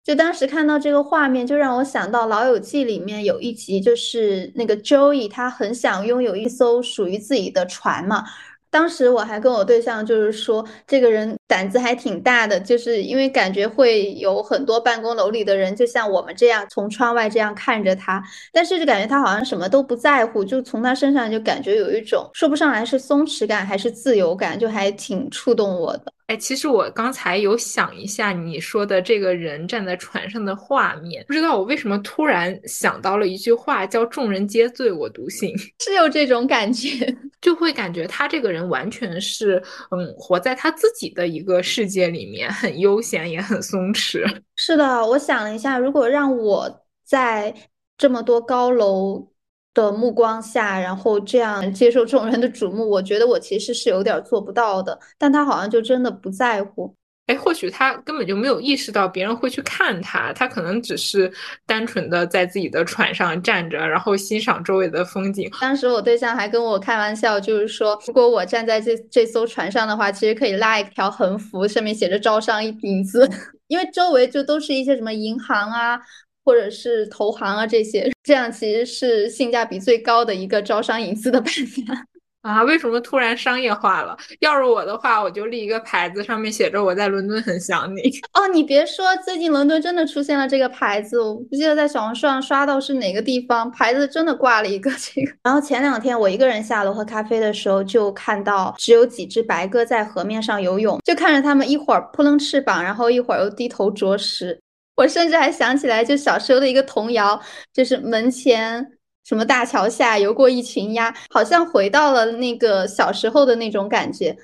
[0.05, 8.23] 就当时看到这个画面，就让我想到《老友记》里面有一集，就是那个 Joey，他很想拥有一艘属于自己的船嘛。
[8.69, 26.11] 当时我还跟我对象就是说，这个人胆子还挺大的，就是因为感觉会有很多办公楼里的人，就像我们这样从窗外这样看着他，但是就感觉他好像什么都不在乎，就从他身上就感觉有一种说不上来是松弛感还是自由感，就还挺触动我的。
[26.27, 44.23] 哎，其实我刚才有想一下你说的这个人站在船上的画面，不知道我为什么突然想到了一句话，叫“众人皆醉我独醒 ”，是有这种感觉，就会感觉他这个人完全是，嗯，活在他自己的一个世界里面，很悠闲也很松弛。
[44.55, 47.53] 是的，我想了一下，如果让我在
[47.97, 49.27] 这么多高楼。
[49.75, 54.97] 的目光下，然后这样接受众人的瞩目，我觉得我其实是有点做不到的。
[55.17, 56.95] 但他好像就真的不在乎。
[57.27, 61.31] 哎，或许他根本就没有意识到别人会去看他，他可能只是
[61.65, 65.49] 单纯的在自己的船上站着，然后欣赏周围的风景。
[65.59, 73.29] 当时我对象还跟我开玩笑，就是说，如果我站在这这艘船上的话，其实可以拉一条横幅，上面写着“招商引资”，
[73.67, 75.99] 因为周围就都是一些什么银行啊。
[76.47, 82.05] 或者是投行啊，这些这样其实是性价比最高的一个招商引资的办法。
[82.45, 84.15] 啊，为什么突然商业化了？
[84.39, 88.01] 要是我的话，我就立一个牌子，上面写着“我在伦敦很想你”。
[88.33, 95.31] 哦，你别说，最近伦敦真的出现了这个牌子，我不记得在小红书上刷到是哪个地方，牌子真的挂了一个这个。
[95.41, 104.59] 然后前两天我一个人下楼喝咖啡的时候，就看到只有几只白鸽在河面上游泳，就看着它们一会儿扑棱翅膀，然后一会儿又低头啄食。
[104.97, 107.41] 我甚至还想起来，就小时候的一个童谣，
[107.73, 108.91] 就是门前。
[109.25, 114.37] 什么大桥下游过一群鸭，好像回到了那个小时候的那种感觉。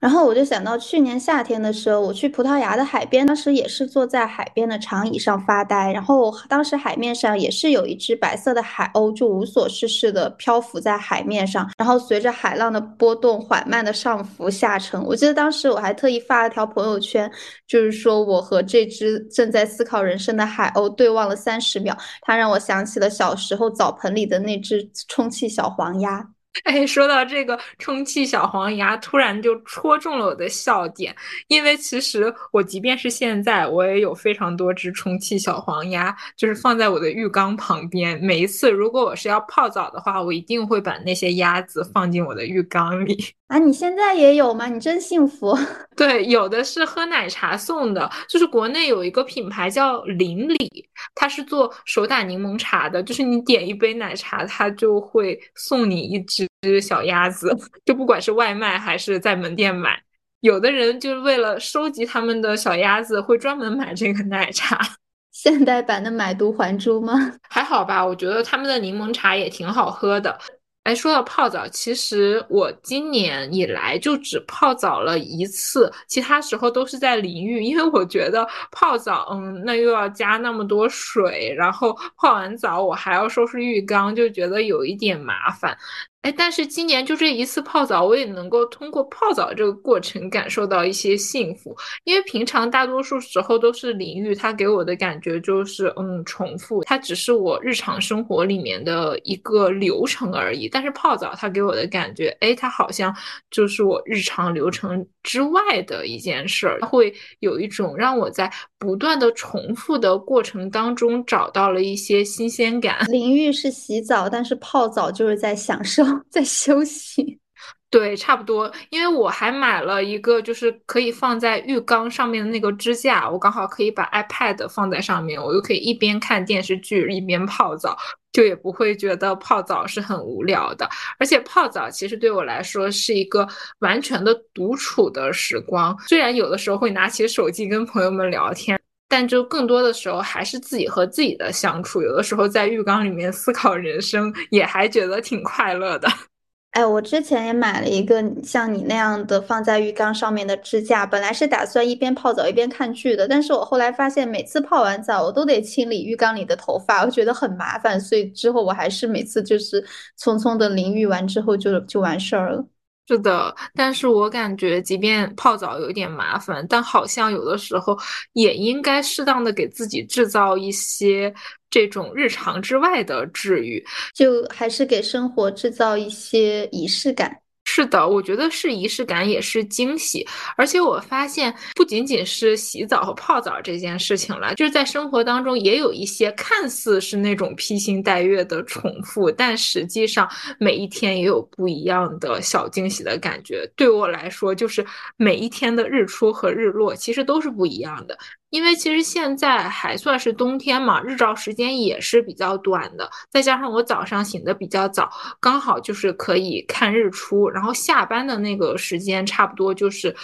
[0.00, 5.92] 然后我就想到去年夏天的时候，我去葡萄牙的海边，当时也是坐在海边的长椅上发呆。
[5.92, 14.98] 然后当时海面上也是有一只白色的海鸥，就无所事事的漂浮在海面上，然后随着海浪的波动缓慢的上浮下沉。
[15.04, 17.30] 我记得当时我还特意发了条朋友圈，
[17.66, 26.26] 就是说我和这只正在思考人生的海鸥对望了三十秒，它让我想起了小时候澡盆里的那只充气小黄鸭。
[26.64, 31.14] 哎，说到这个充气小黄鸭，突然就戳中了我的笑点。
[31.46, 38.18] 因为其实我即便是现在，我也有非常多只充气小黄鸭，就是放在我的浴缸旁边。
[38.20, 43.24] 每一次如果我是要泡澡的话，我一定会把那些鸭子放进我的浴缸里。
[43.46, 44.66] 啊，你现在也有吗？
[44.66, 45.56] 你真幸福。
[45.96, 50.88] 对，有的是喝奶茶送的，就是国内有一个品牌叫邻里，
[51.20, 56.48] 它是做手打柠檬茶的，就是你点一杯奶茶，它就会送你一只
[56.80, 57.54] 小鸭子，
[57.84, 60.00] 就不管是外卖还是在门店买，
[60.40, 64.80] 有的人就是为了收集他们的小鸭子，会专门买这个奶茶。
[65.30, 67.12] 现代版的买椟还珠吗？
[67.50, 70.38] 还好吧，我觉得他们的柠檬茶也挺好喝的。
[70.84, 85.76] 哎，说到泡澡，其实我今年以来就只泡澡了一次，其他时候都是在淋浴，因为我觉得泡澡，嗯，那又要加那么多水，然后泡完澡我还要收拾浴缸，就觉得有一点麻烦。
[86.22, 91.74] 哎，但是今年就这一次泡澡，我也能够通过泡澡这个过程感受到一些幸福。
[92.04, 100.68] 因为平常大多数时候都是淋浴，它给我的感觉就是嗯重复，它只是我日常生活里面的一个流程而已。
[100.68, 103.16] 但是泡澡，它给我的感觉，哎，它好像
[103.50, 113.04] 就是我日常流程之外的一件事儿，会有一种让我在不断的重复的过程当中找到了一些新鲜感。
[113.08, 116.09] 淋浴是洗澡，但是泡澡就是在享受。
[116.30, 117.38] 在休息，
[117.90, 118.72] 对，差不多。
[118.90, 127.96] 因为我还买了一个，就是可以放在浴缸上面的那个支架，我刚好可以把 iPad 放在上面，我又可以一边看电视剧一边泡澡，
[128.32, 130.88] 就也不会觉得泡澡是很无聊的。
[131.18, 133.46] 而且泡澡其实对我来说是一个
[133.80, 138.78] 完全的独处的时光，虽然有的时候会拿起手机跟朋友们聊天。
[139.10, 146.08] 但就更多的时候还是自己和自己的相处，有的时候在浴缸里面思考人生，也还觉得挺快乐的。
[146.70, 159.84] 哎，我之前也买了一个像你那样的放在浴缸上面的支架，本来是打算一边泡澡一边看剧的，但是我后来发现每次泡完澡我都得清理浴缸里的头发，我觉得很麻烦，所以之后我还是每次就是
[160.16, 162.64] 匆匆的淋浴完之后就就完事儿了。
[163.10, 167.98] 是的，但是我感觉，即便泡澡有点麻烦，但好像有的时候
[168.34, 171.34] 也应该适当的给自己制造一些
[171.68, 173.84] 这种日常之外的治愈，
[174.14, 177.36] 就还是给生活制造一些仪式感。
[177.72, 180.26] 是的，我觉得是仪式感，也是惊喜。
[180.56, 193.64] 而且我发现，不仅仅是洗澡和泡澡这件事情了，就是在生活当中也有一些看似是那种披星戴月的重复，但实际上每一天也有不一样的小惊喜的感觉。
[193.76, 194.84] 对我来说，就是
[195.16, 198.18] 每一天的日出和日落其实都是不一样的。
[198.50, 210.14] 因为其实现在还算是冬天嘛，日照时间也是比较短的，再加上我早上醒的比较早，刚好就是可以看日出，然后下班的那个时间差不多就是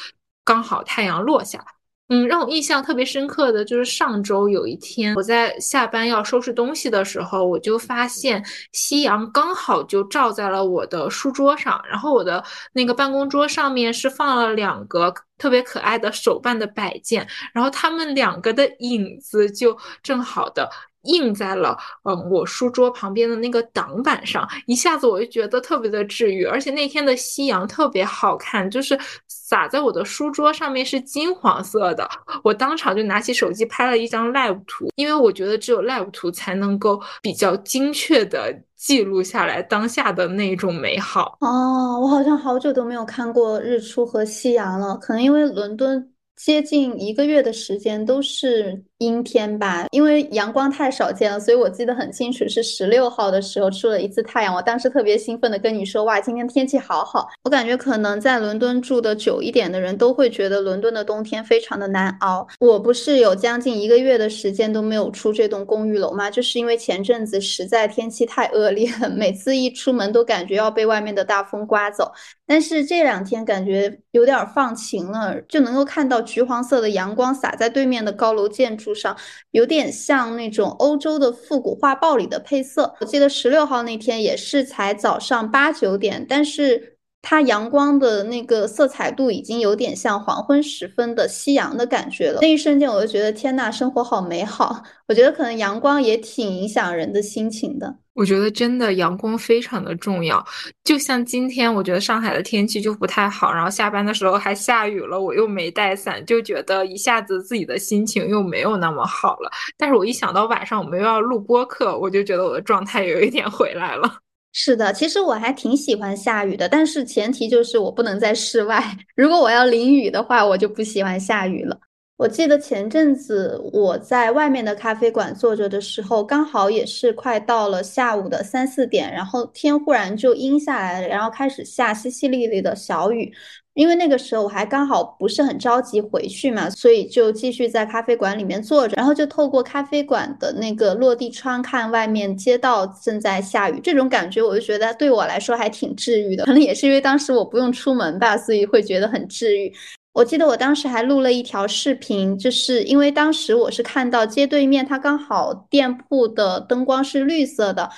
[0.45, 1.65] 刚好太阳落下。
[2.09, 20.71] 嗯，让我印象特别深刻的就是上周有一天，我在下班要收拾东西的时候，我就发现夕阳刚好就照在了我的书桌上，然后我的那个办公桌上面是放了两个特别可爱的手办的摆件，然后他们两个的影子就正好的。
[21.07, 28.99] 印在了嗯我书桌旁边的那个挡板上，一下子我就觉得特别的治愈，而且那天的夕阳特别好看，就是
[29.29, 32.09] 洒在我的书桌上面是金黄色的，
[32.43, 41.37] 我当场就拿起手机拍了一张 live 图，因为我觉得只有 live 图才能够比较精确的记录下来当下的那种美好。
[41.41, 48.85] 哦，我好像好久都没有看过日出和夕阳了，可能因为伦敦接近一个月的时间都是。
[48.99, 54.55] 阴天吧，因为阳光太少见了，所以我记得很清楚，是十六号的时候出了一次太阳。
[54.55, 62.47] 我当时特别兴奋的跟你说：“哇，今天天气好好。”我感觉可能在伦敦住的久一点的人都会觉得伦敦的冬天非常的难熬。
[62.59, 66.31] 我不是有将近一个月的时间都没有出这栋公寓楼吗？
[66.31, 72.11] 就是因为前阵子实在天气太恶劣了，每次一出门都感觉要被外面的大风刮走。
[72.47, 79.17] 但是这两天感觉有点放晴了，就能够看到橘黄色的阳光洒在对面的高楼建筑上，
[79.51, 82.95] 有点像那种欧洲的复古画报里的配色。
[83.01, 92.39] 我记得十六号那天也是才早上八九点，但是它阳光的那个色彩度已经有点像黄昏时分的夕阳的感觉了。
[92.41, 94.83] 那一瞬间我就觉得天呐，生活好美好。
[95.09, 97.97] 我觉得可能阳光也挺影响人的心情的。
[98.17, 100.43] 我觉得真的阳光非常的重要，
[100.85, 109.51] 就像今天，我觉得上海的天气就不太好，然后下班的时候还下雨了，我又没带伞，就觉得一下子自己的心情又没有那么好了。
[109.77, 114.11] 但是我一想到晚上我们又要录播课，我就觉得我的状态有一点回来了。
[114.59, 118.83] 是的，其实我还挺喜欢下雨的，但是前提就是我不能在室外，
[119.15, 121.79] 如果我要淋雨的话，我就不喜欢下雨了。
[122.17, 133.31] 我记得前阵子我在外面的咖啡馆坐着的时候，刚好也是快到了下午的三四点，然后天忽然就阴下来了，然后开始下淅淅沥沥的小雨。
[133.75, 146.47] 因为那个时候我还刚好不是很着急回去嘛，所以就继续在咖啡馆里面坐着，然后就透过咖啡馆的那个落地窗看外面街道正在下雨，这种感觉我就觉得对我来说还挺治愈的。
[146.47, 149.71] 可能也是因为当时我不用出门吧，所以会觉得很治愈。
[150.17, 157.91] 我记得我当时还录了一条视频，就是因为当时我是看到街对面，它刚好店铺的灯光是绿色的。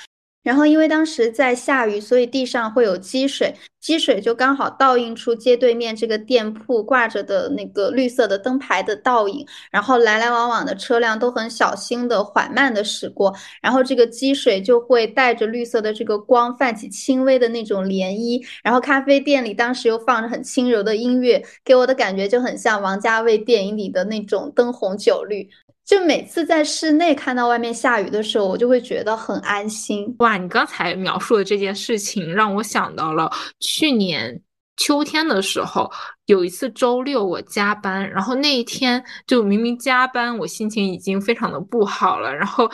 [0.48, 9.46] 然后因为当时在下雨，所以地上会有积水，积水就刚好倒映出街对面这个店铺挂着的那个绿色的灯牌的倒影。
[9.70, 18.42] 然后来来往往的车辆都很小心的、缓慢的驶过，然后这个积水就会带着绿色的这个光泛起轻微的那种涟漪。
[18.62, 25.50] 然后咖啡店里当时又放着很轻柔的音乐，给我的感觉就很像王家卫电影里的那种灯红酒绿。
[25.88, 30.14] 就每次在室内看到外面下雨的时候，我就会觉得很安心。
[30.18, 34.38] 哇，你刚才描述的这件事情让我想到了去年
[34.76, 35.90] 秋天的时候，
[36.26, 42.70] 有一次周六我加班，然后那一天就明明加班，我心情已经非常的不好了，然后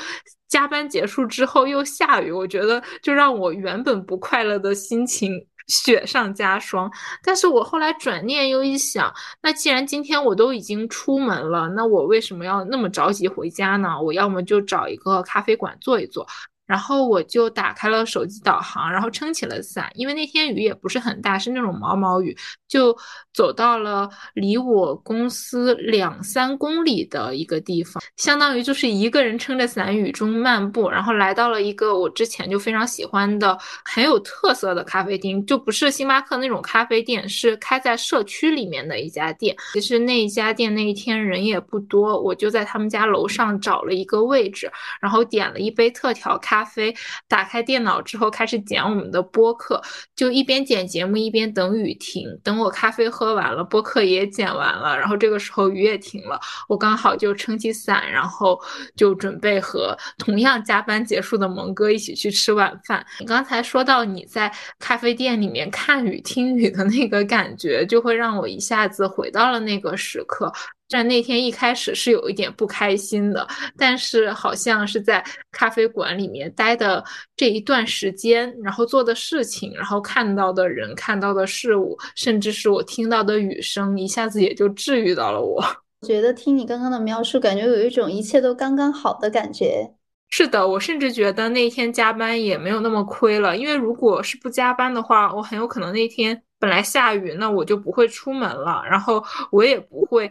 [0.49, 5.31] 加班结束之后又下雨，我觉得就让我原本不快乐的心情。
[5.67, 6.91] 雪上加霜，
[7.23, 9.12] 但是我后来转念又一想，
[9.43, 14.01] 那既然今天我都已经出门了，那我为什么要那么着急回家呢？
[14.01, 16.27] 我要么就找一个咖啡馆坐一坐。
[16.67, 22.35] 然后我就打开了手机导航，然后撑起了伞，因为那天雨也不是很大，是那种毛毛雨，
[22.67, 22.97] 就
[23.35, 39.55] 走到了离我公司两三公里的一个地方，相当于就是一个人撑着伞雨中漫步，然后来到了一个我之前就非常喜欢的很有特色的咖啡厅，就不是星巴克那种咖啡店，是开在社区里面的一家店。
[39.75, 46.54] 其实那一家店那一天人也不多，我就在他们家楼上找了一个位置，然后点了一杯特调咖。
[46.55, 46.95] 咖啡，
[47.27, 49.83] 打开电脑之后开始剪我们的播客，
[50.15, 52.29] 就一边剪节目一边等雨停。
[52.45, 56.39] 等我咖啡喝完了，播客也剪完了，然后这个时候雨也停了，
[56.69, 58.57] 我刚好就撑起伞，然后
[58.95, 63.05] 就准备和同样加班结束的蒙哥一起去吃晚饭。
[63.19, 70.53] 你刚才说到你在咖啡店里面看雨听雨的那个感觉，就会让我一下子回到了那个时刻。
[70.89, 77.03] 但那天一开始是有一点不开心的，但是好像是在咖啡馆里面待的
[77.37, 85.64] 这一段时间，然后做的事情，然后看到的人、看到的事物，甚至是我听到的雨声，一下子也就治愈到了我。
[86.07, 89.91] 觉得听你刚刚的描述，感觉有一种一切都刚刚好的感觉。
[90.28, 96.43] 是的，我甚至觉得那天加班也没有那么亏了，因为如果是不加班的话，我很有可能那天。
[96.65, 100.31] 本来下雨，那我就不会出门了，然后我也不会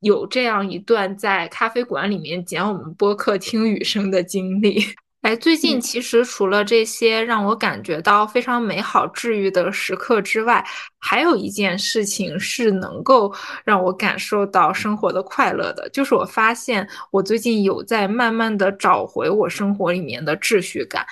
[0.00, 4.82] 有这样一段在咖啡馆里面捡我们播客听雨声的经历。
[5.20, 10.64] 哎，最近其实除了这些让我感觉到非常美好、治愈的时刻之外，
[10.98, 13.30] 还有一件事情是能够
[13.62, 21.04] 让我感受到生活的快乐的，就是我发现我最近有在慢慢的找回我生活里面的秩序感。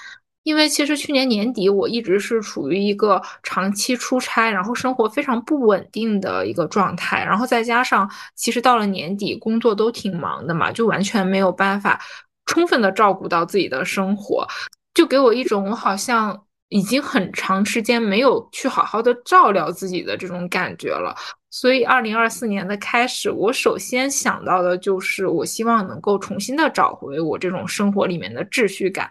[0.44, 12.00] 因为其实去年年底我一直是处于一个长期出差，然后生活非常不稳定的一个状态，然后再加上其实到了年底工作都挺忙的嘛，就完全没有办法
[12.46, 14.46] 充分的照顾到自己的生活，
[14.92, 21.16] 就给我一种我好像已经很长时间没有去好好的照料自己的这种感觉了。
[21.50, 29.08] 所以二零二四年的开始，我首先想到的就是我希望能够重新的找回我这种生活里面的秩序感。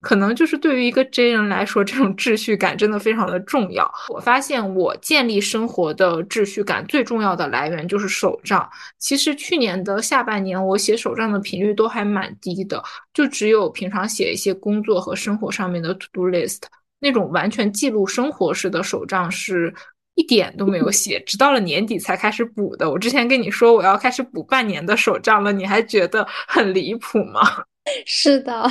[0.00, 3.90] 可能就是对于一个 J 人来说，这种秩序感真的非常的重要。
[4.08, 8.68] 我发现我建立生活的秩序感最重要的来源就是手账。
[8.98, 12.82] 其实去年的下半年，我写手账的频率都还蛮低的，
[13.12, 16.62] 就只有平常写一些工作和生活上面的 to do list，
[16.98, 19.72] 那种完全记录生活式的手账是
[20.14, 22.90] 一点都没有写，直到了年底才开始补的。
[22.90, 27.40] 我之前跟你说我要开始补半年的手账了，你还觉得很离谱吗？
[28.06, 28.66] 是的。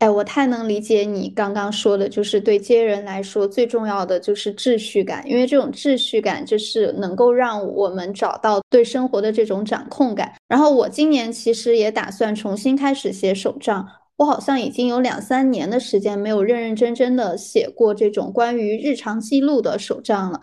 [0.00, 10.32] 哎，我太能理解你刚刚说的，就是对接人来说最重要的就是秩序感，因为这种秩序感就是能够让我们找到对生活的这种掌控感。
[10.48, 13.86] 然后我今年其实也打算重新开始写手账，
[14.16, 20.40] 我好像已经有两三年的时间没有认认真真的写过这种关于日常记录的手账了。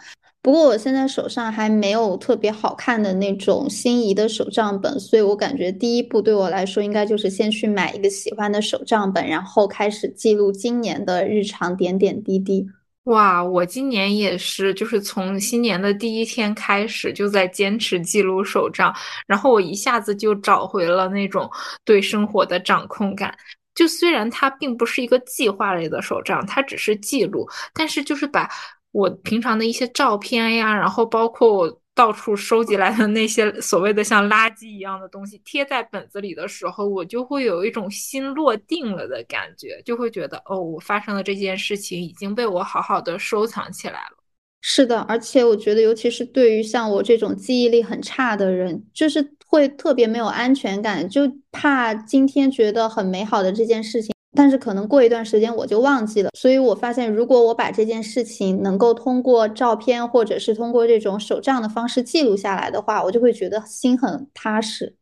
[0.48, 12.66] 不过我现在手上还没有特别好看的那种心仪的手账本，所以我感觉第一步对我来说应该就是先去买一个喜欢的手账本，然后开始记录今年的日常点点滴滴。
[13.04, 18.96] 哇，我今年也是，就是从新年的第一天开始就在坚持记录手账，
[19.28, 21.52] 然后我一下子就找回了那种
[21.84, 23.38] 对生活的掌控感。
[23.76, 28.50] 就虽然它并不是一个计划类的手账，它只是记录，但是就是把。
[28.98, 44.18] 我平常的一些照片呀，然后包括我到处收集来的那些 所谓的像垃圾一样的东西，贴在本子里的时候，我就会有一种心落定了的感觉，就会觉得哦，我发生的这件事情已经被我好好的收藏起来了。
[44.62, 51.22] 是的，而且我觉得，尤其是对于像我这种记忆力很差的人，就是会特别没有安全感，就
[51.52, 54.12] 怕今天觉得很美好的这件事情。
[54.38, 64.96] 但是可能过一段时间我就忘记了，所以我发现，如果我把这件事情能够通过照片或者是通过这种手账的方式记录下来的话，我就会觉得心很踏实。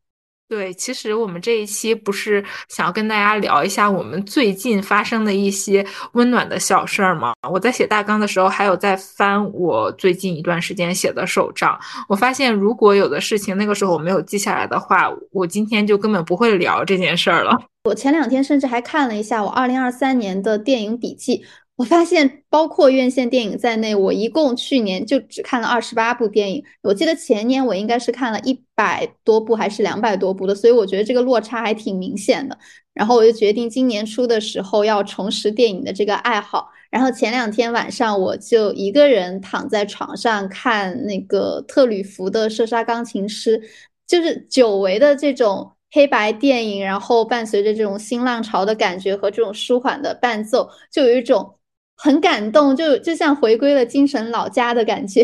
[0.47, 5.83] 对，其实我们这一期不是想要跟大家聊一下我们最近发生的一些
[6.13, 7.33] 温暖的小事儿吗？
[7.51, 11.77] 我在写大纲的时候，还有在翻我最近一段时间写的手账，
[12.07, 17.57] 我发现如果有的事情那个时候我没有记下来的话，我今天就根本不会聊这件事儿了。
[17.85, 21.43] 我前两天甚至还看了一下我二零二三年的电影笔记，
[21.75, 26.63] 我发现包括院线电影在内，我一共去年就只看了二十八部电影。
[26.81, 32.57] 我记得前年我应该是看了一百多部还是两百多部的，所以我觉得这个落差还挺明显的。
[32.93, 36.69] 然后我就决定今年初的时候要重拾电影的这个爱好。
[36.89, 43.59] 然后前两天晚上我就一个人躺在床上看那个特吕弗的《射杀钢琴师》，
[44.07, 45.73] 就是久违的这种。
[45.91, 51.55] 黑白电影，然后伴随着这种新浪潮的感觉和这种舒缓的伴奏，就有一种
[51.95, 55.23] 很感动，就就像回归了精神老家的感觉。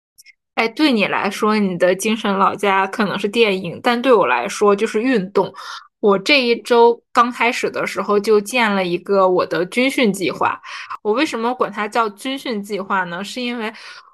[0.54, 5.52] 哎，对你来说，你的精神老家可能是电影，但对我来说就是运动。
[6.00, 10.60] 我这一周刚开始的时候就建了一个我的军训计划。
[11.02, 13.24] 我为什么管它叫军训计划呢？
[13.24, 13.72] 是因为。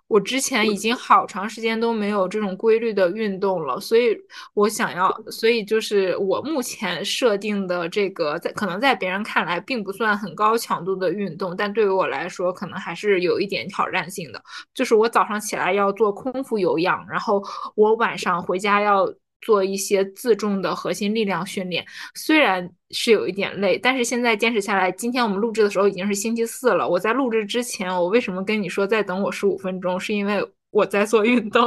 [0.08, 4.16] 我之前已经好长时间都没有这种规律的运动了，所以
[4.54, 14.42] 我想要，所以就是我目前设定的这个，在可能在别人看来并不算很高强度的运动，但对于我来说可能还是有一点挑战性的。
[14.74, 17.42] 就是我早上起来要做空腹有氧，然后
[17.74, 19.12] 我晚上回家要。
[19.42, 21.84] 做一些自重的核心力量训练，
[22.14, 24.90] 虽然是有一点累，但是现在坚持下来。
[24.92, 26.88] 今天我们录制的时候已经是星期四了。
[26.88, 29.98] 我在录制之前，我为什么跟你说再等我十五分钟？
[29.98, 31.64] 是因为我在做运动。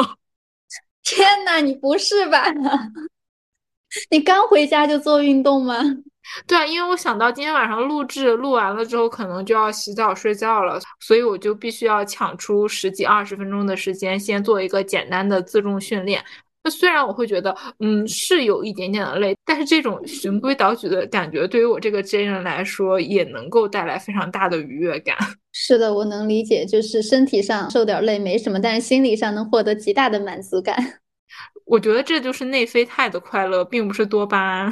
[1.03, 2.45] 天呐，你不是吧？
[4.11, 5.75] 你刚回家就做运动吗？
[6.45, 16.23] 对啊，因为我想到今天晚上录制录完了之后，可能就要洗澡睡觉了，所以我就必须要抢出十几二十分钟的时间，先做一个简单的自重训练。
[16.69, 25.17] 那虽然我会觉得，嗯，是有一点点的累，但是这种循规蹈矩的感觉，对于我这个真人来说，也能够带来非常大的愉悦感。
[25.51, 30.77] 是的，我能理解，就是身体上受点累没什么，但是心理上能获得极大的满足感。
[31.65, 34.71] 我觉得这就是内啡肽的快乐，并不是多巴胺。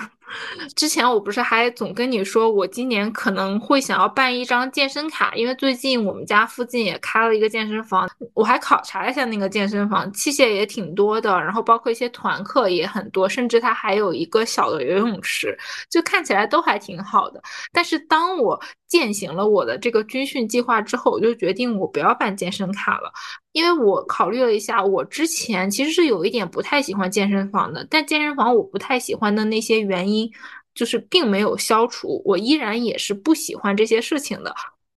[0.75, 15.57] 之前我不是还总跟你说，我今年可能会想要办一张健身卡，因为最近我们家附近也开了一个健身房，我还考察了一下那个健身房，器械也挺多的，然后包括一些团课也很多，甚至它还有一个小的游泳池，
[15.89, 17.41] 就看起来都还挺好的。
[17.71, 23.11] 但是当我践行了我的这个军训计划之后，我就决定我不要办健身卡了，
[23.57, 30.31] 因为我考虑了一下，我之前其实是有一点不太喜欢健身房的，但健身房我不太喜欢的那些原因。
[30.75, 34.53] 就是并没有消除，我依然也是不喜欢这些事情的。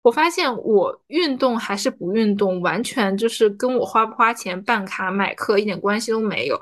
[0.08, 6.58] 我发现我运动还是不运动，完全就是跟我花不花钱办卡买课一点关系都没有，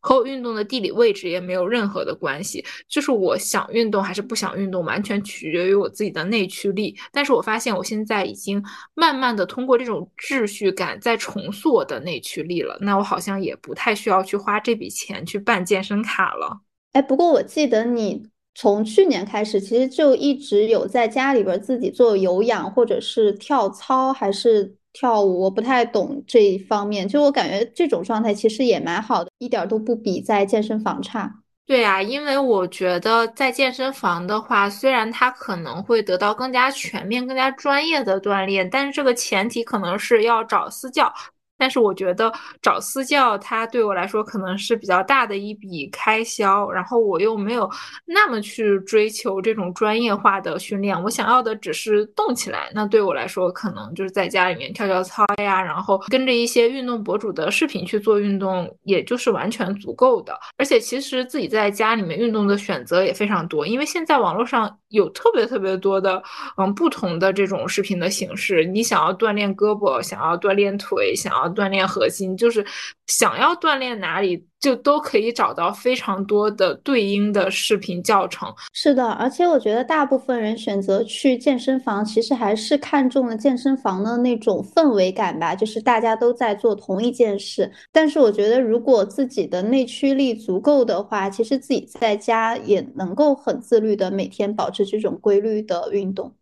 [0.00, 2.64] 和我运动的地理位置也没有任何的关系。
[2.88, 6.96] 就是我想运动还是不想运动，完全取决于我自己的内驱力。
[7.10, 8.62] 但是我发现我现在已经
[8.94, 12.78] 慢慢的通过这种秩序感在重塑我的内驱力了。
[12.80, 16.60] 那我好像也不太需要去花这笔钱去办健身卡了。
[16.92, 18.33] 哎，不过我记得你。
[18.54, 27.08] 从去年开始，其实就一直有在家里边自己做有氧，或者是跳操，还是跳舞，我不太懂这一方面。
[27.08, 31.40] 就我感觉这种状态其实也蛮好的，一点都不比在健身房差。
[31.66, 41.12] 对呀，因为我觉得在健身房的话，虽然它可能会得到更加全面、更加专业的锻炼，但是这个前提可能是要找私教。
[41.56, 47.70] 但是我觉得找私教，它对我来说可能是比较大的一笔开销，然后我又没有
[48.04, 52.70] 那么去追求这种专业化的训练，我想要的只是动起来。
[52.74, 60.36] 那对我来说，可能就是在家里面跳跳操呀，然后跟着一些运动博主的视频去做运动，也就是完全足够的。
[60.58, 66.20] 而且其实自己在家里面运动的选择也非常多，因为现在网络上有特别特别多的
[66.56, 71.43] 嗯不同的这种视频的形式，你想要锻炼胳膊，想要锻炼腿，想要。
[71.48, 72.64] 锻炼核心，就是
[73.06, 78.52] 想要锻炼哪里，就都可以找到非常多的对应的视频教程。
[78.72, 87.70] 是的，而且我觉得大部分人选择去健身房，其实还是看中了健身房的那种氛围感吧，就是大家都在做同一件事。
[87.92, 96.32] 但是我觉得，如果自己的内驱力足够的话，其实自己在家也能够很自律的每天保持这种规律的运动。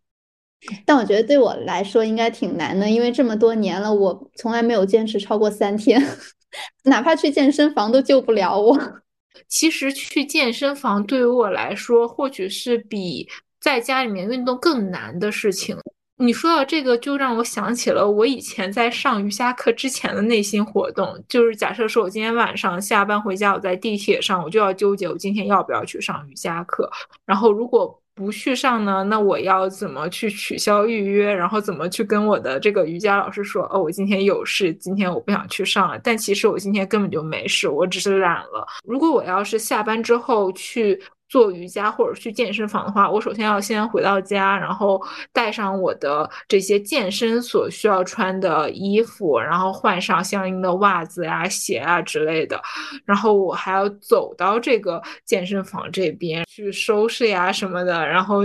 [0.84, 6.00] 但我觉得对我来说应该挺难的，因为这么多年了，我从来没有坚持超过三天，
[6.84, 8.78] 哪怕去健身房都救不了我。
[9.48, 13.28] 其实去健身房对于我来说，或许是比
[13.60, 15.76] 在家里面运动更难的事情。
[16.18, 26.88] 你说到这个，就让我想起了我以前在上瑜伽课之前的内心活动，就是假设说我今天晚上下班回家，我在地铁上，我就要纠结我今天要不要去上瑜伽课，
[27.26, 27.98] 然后如果。
[28.22, 31.32] 不去上呢，那我要怎么去取消预约？
[31.32, 33.68] 然后怎么去跟我的这个瑜伽老师说？
[33.72, 35.98] 哦，我今天有事，今天我不想去上了。
[36.02, 38.66] 但其实我今天根本就没事，我只是懒了。
[38.84, 41.00] 如果我要是下班之后去。
[41.32, 45.02] 做瑜伽或者去健身房的话，我首先要先回到家，然后
[45.32, 52.60] 带上我的这些健身所需要穿的衣服，然后换上相应的袜子呀、鞋啊之类的，
[53.06, 58.42] 然后我还要走到这个健身房这边去收拾呀什么的，然后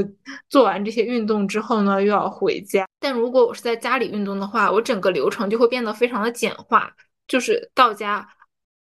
[0.47, 2.87] 做完这些运动之后呢，又要回家。
[3.01, 6.89] 但如果我是在家里运动的话，我整个流程就会变得非常的简化，
[7.27, 8.25] 就是到家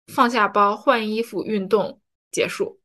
[0.07, 2.01] 放下包、换衣服、运动
[2.33, 2.80] 结束。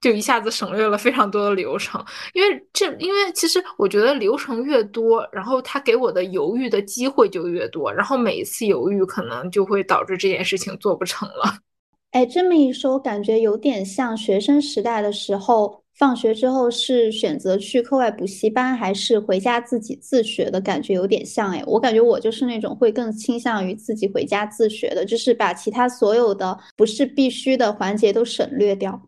[0.00, 11.58] 就一下子省略了非常多的流程，因为这，因为其实我觉得流程越多，然后他给我的犹豫的机会就越多，然后每一次犹豫可能就会导致这件事情做不成了。
[12.12, 21.50] 哎，这么一说，我感觉有点像学生时代的时候，放学之后是选择去课外补习班，还是回家自己自学的感觉有点像。
[21.50, 28.98] 哎，我感觉我就是那种会更倾向于自己回家自学的，就是把其他所有的不是必须的环节都省略掉。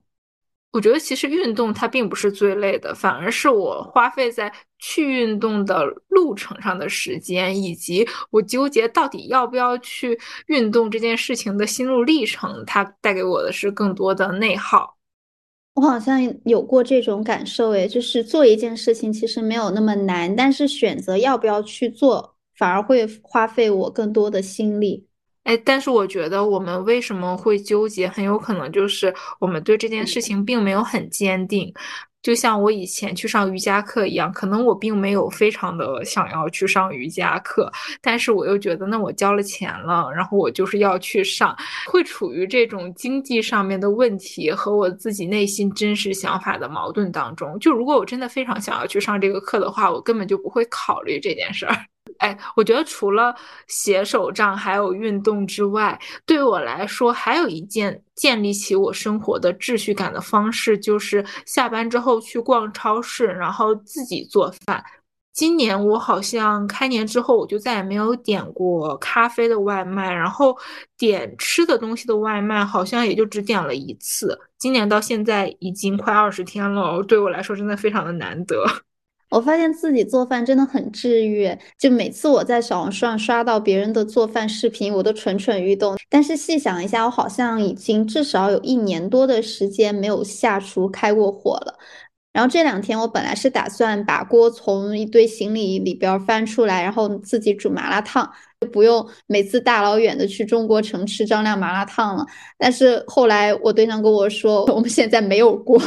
[0.72, 10.16] 我觉得其实运动它并不是最累的，反而是我花费在去运动的路程上的时间，以及我纠结到底要不要去
[10.46, 14.96] 运动这件事情的心路历程，它带给我的是更多的内耗。
[15.74, 25.08] 我好像有过这种感受，诶，就是做一件事情其实没有那么难，但是选择要不要去做，反而会花费我更多的心力。
[25.44, 31.72] 哎，但是我觉得我们为什么会纠结，很有可能就是我们对这件事情并没有很坚定。
[32.22, 37.72] 就像我以前去上瑜伽课一样，可能我并没有非常的想要去上瑜伽课，
[38.02, 41.56] 但是我又觉得，那我交了钱了，然后我就是要去上，
[41.90, 47.58] 会处于这种经济上面的问题和我自己内心真实想法的矛盾当中。
[47.58, 51.89] 就如果我真的非常想要去上这个课的话，我根本就不会考虑这件事儿。
[52.20, 53.34] 哎，我觉得除了
[53.66, 64.84] 写手账还有运动之外，对我来说，还有一件建立起我生活的秩序感的方式，就是下班之后去逛超市，然后自己做饭。
[65.32, 70.54] 今年我好像开年之后，我就再也没有点过咖啡的外卖，然后
[70.98, 74.38] 点吃的东西的外卖，好像也就只点了一次。
[74.58, 78.62] 今年到现在已经快二十天了，对我来说真的非常的难得。
[79.30, 85.96] 我发现自己做饭真的很治愈，就每次我在小红书上刷到别人的做饭视频，我都蠢蠢欲动。
[86.08, 91.74] 但是细想一下，我好像已经至少有一年多的时间没有下厨开过火了。
[92.32, 98.28] 然后这两天我本来是打算把锅从一堆行李里边翻出来，然后自己煮麻辣烫，
[98.60, 102.24] 就不用每次大老远的去中国城吃张亮麻辣烫了。
[102.56, 105.80] 但是后来我对象跟我说， 我们现在没有锅。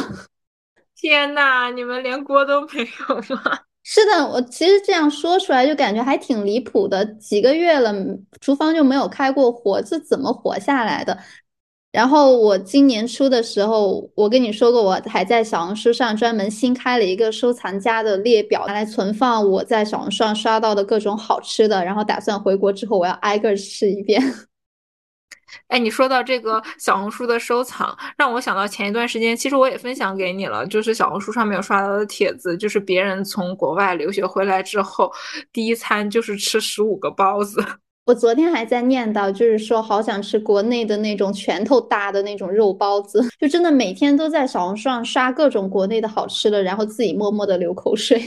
[1.04, 3.60] 天呐，你们连锅都没有吗？
[3.84, 7.04] 是的，我其实这样说出来就感觉还挺离谱的。
[7.16, 7.94] 几个月了，
[8.40, 11.18] 厨房就没有开过火，这怎么活下来的？
[11.92, 24.24] 然后我今年初的时候，我跟你说过，我还在小红书上专门新开了一个收藏家的列表，拿来存放我在小红书上刷到的各种好吃的，然后打算回国之后我要挨个试一遍。
[25.68, 35.12] 哎，你说到这个小红书的收藏，让我想到前一段时间，其实我也分享给你了，就是小红书上面有刷到的帖子，就是别人从国外留学回来之后，
[35.52, 37.64] 第一餐就是吃十五个包子。
[38.06, 48.22] 我昨天还在念叨，就是说好想吃国内的那种拳头大的那种肉包子， 就真的每天都在小红书上刷各种国内的好吃的，然后自己默默的流口水。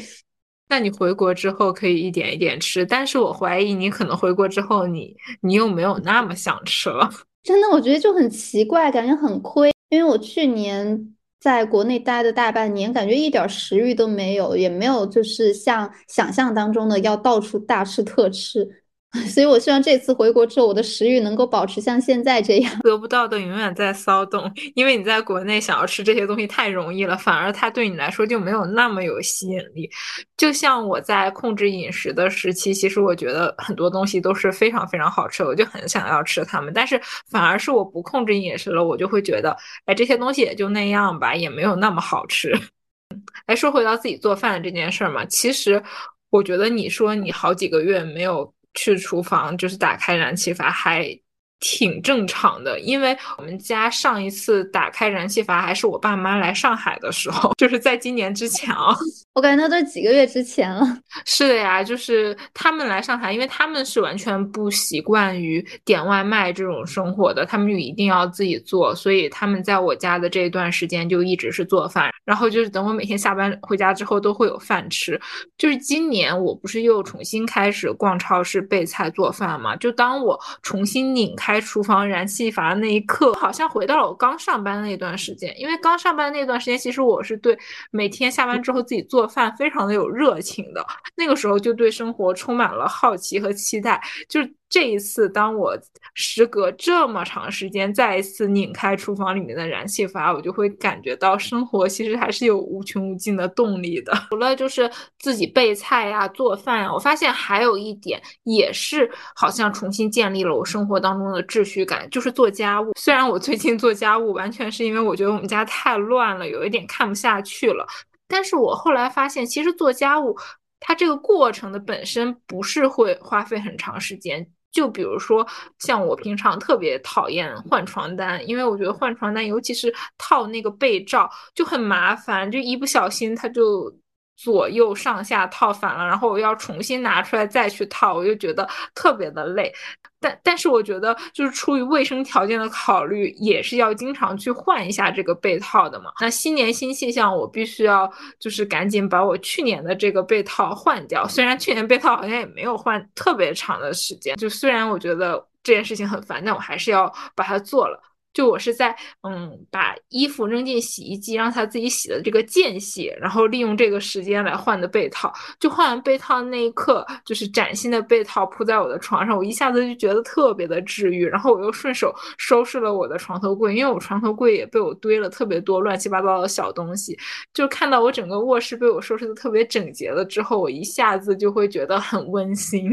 [0.69, 7.09] 那你回国之后可以一点一点吃，但是我怀疑你可能回国之后，你你又没有那么想吃了。
[7.45, 18.83] 真的，我觉得就很奇怪，感觉很亏，因为我去年在国内待的大半年，感觉一点食欲都没有，也没有就是像想象当中的要到处大吃特吃。
[19.29, 22.73] 所以，我希望这次回国之后，我的食欲能够保持像现在这样。
[22.85, 29.91] 得不到的永远在骚动，因为你在国内想要吃这些东西太容易了，反而它对你来说就没有那么有吸引力。
[30.37, 36.73] 就像我在控制饮食的时期，其实我觉得很多东西都是非常非常好吃，我就很想要吃它们。
[36.75, 37.01] 但是，
[37.31, 39.57] 反而是我不控制饮食了，我就会觉得，
[39.87, 42.53] 哎，这些东西也就那样吧，也没有那么好吃。
[43.47, 45.83] 哎，说回到自己做饭这件事儿嘛，其实
[46.31, 48.53] 我觉得你说你好几个月没有。
[48.77, 51.19] 去厨房就是打开燃气阀还。
[51.61, 58.95] 挺正常的，因为我们家上一次打开燃气阀还是我爸妈来上海的时候， 就是在今年之前啊。
[59.35, 60.83] 我感觉那都几个月之前了。
[61.27, 75.21] 是的呀，就是他们来上海，因为他们是完全不习惯于点外卖这种生活的，他们就一定要自己做，所以他们在我家的这一段时间就一直是做饭，然后就是等我每天下班回家之后都会有饭吃。
[75.59, 79.77] 就是今年我不是又重新开始逛超市备菜做饭嘛？
[79.77, 81.46] 就当我重新拧开。
[81.47, 85.55] 开厨房燃气阀的那一刻，好像回到了我刚上班的那段时间。
[85.57, 87.57] 因为刚上班那段时间，其实我是对
[87.93, 90.85] 每天下班之后自己做饭非常的有热情的。
[91.15, 94.41] 那个时候就对生活充满了好奇和期待，就。
[94.69, 95.79] 这一次，当我
[96.15, 104.13] 时隔这么长时间再一次拧开厨房里面的燃气阀，我就会感觉到生活其实还是有无穷无尽的动力的。
[104.29, 104.91] 除了就是
[105.21, 112.93] 自己备菜呀、做饭呀，我发现还有一点也是好像重新建立了我生活当中的秩序感，就是做家务。
[112.99, 117.87] 虽然我最近做家务完全是因为我觉得我们家太乱了，有一点看不下去了，
[118.27, 120.37] 但是我后来发现，其实做家务
[120.81, 124.47] 它这个过程的本身不是会花费很长时间。
[124.73, 125.47] 就比如说，
[125.79, 133.93] 像我平常特别讨厌换床单，因为我觉得换床单，尤其是套那个被罩就很麻烦，就一不小心它就。
[134.37, 139.73] 左右上下套反了，然后我要重新拿出来再去套，我就觉得特别的累。
[140.19, 146.11] 但但是我觉得，就是出于卫生条件的考虑，也是要经常去换一下这个被套的嘛。
[146.21, 151.29] 那新年新气象，我必须要就是赶紧把我去年的这个被套换掉。
[151.29, 158.03] 虽然去年被套好像也没有换特别长的时间，就虽然我觉得这件事情很烦，但我还是要把它做了。
[158.37, 165.33] 就我是在嗯把衣服扔进洗衣机让它自己洗的这个间隙，然后利用这个时间来换的被套。
[165.59, 171.25] 就换完被套那一刻，就是崭新的被套铺在我的床上，我一下子就觉得特别的治愈。
[171.25, 177.17] 然后我又顺手收拾了我的床头柜，因为我床头柜也被我堆了特别多乱七八糟的小东西。
[177.55, 182.93] 就看到我整个卧室被我收拾的特别整洁了之后，我一下子就会觉得很温馨。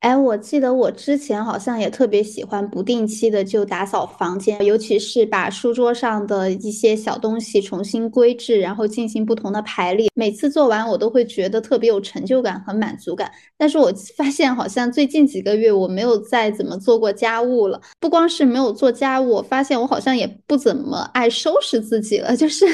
[0.00, 10.08] 哎，我记得我之前好像也特别喜欢不定期的就打扫房间，尤其是把书桌上的一些小东西重新归置，然后进行不同的排列。
[10.14, 13.30] 每次做完，我都会觉得特别有成就感和满足感。
[13.58, 17.78] 但是我 发现好像最近几个月我没有再怎么做过家务了。
[18.00, 22.64] 不光是没有做家务，我发现我好像也不怎么爱收拾自己了，就是。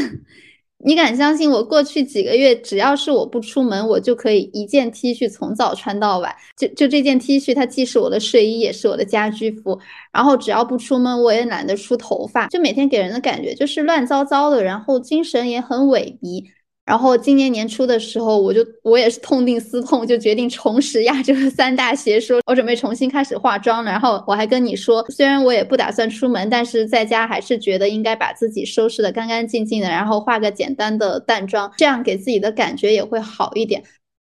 [0.84, 1.64] 你敢相信我？
[1.64, 6.34] 过去几个月，只要是我不出门，我就可以一件 T 恤从早穿到晚。
[6.56, 9.78] 就就这件 T 恤，它既是我的睡衣，也是我的家居服。
[10.12, 16.44] 然后只要不出门，我也懒得梳头发，就每天给人的感觉就是乱糟糟的，然后精神也很萎靡。
[16.86, 23.90] 然后今年年初的时候，我就我也是痛定思痛，就决定重拾亚洲三大邪说，我准备重新开始化妆了。
[23.90, 33.82] 然后我还跟你说，虽然我也不打算出门，但是在家还是觉得应该把自己收拾的干干净净的，然后化个简单的淡妆，这样给自己的感觉也会好一点。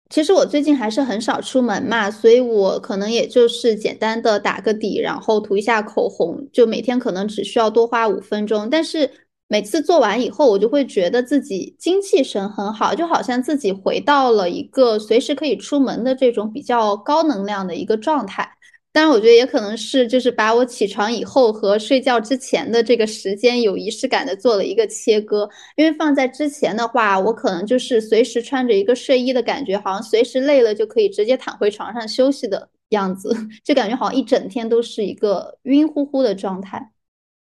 [0.09, 9.09] 其实我最近还是很少出门嘛，所以我可能也就是简单的打个底，然后涂一下口红，就每天可能只需要多花五分钟，但是。
[9.47, 18.49] 每次做完以后，我就会觉得自己精气神很好，就好像自己回到了一个随时可以出门的这种比较高能量的一个状态。
[18.91, 25.49] 当然，我觉得也可能是就是把我起床以后和睡觉之前的这个时间有仪式感的做了一个切割。
[25.75, 36.92] 因为放在之前的话，我可能就是随时穿着一个睡衣的感觉，好像随时累了就可以直接躺回床上休息的样子， 就感觉好像一整天都是一个晕乎乎的状态。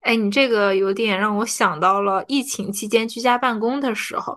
[0.01, 4.37] 哎，你这个有点让我想到了疫情期间居家办公的时候，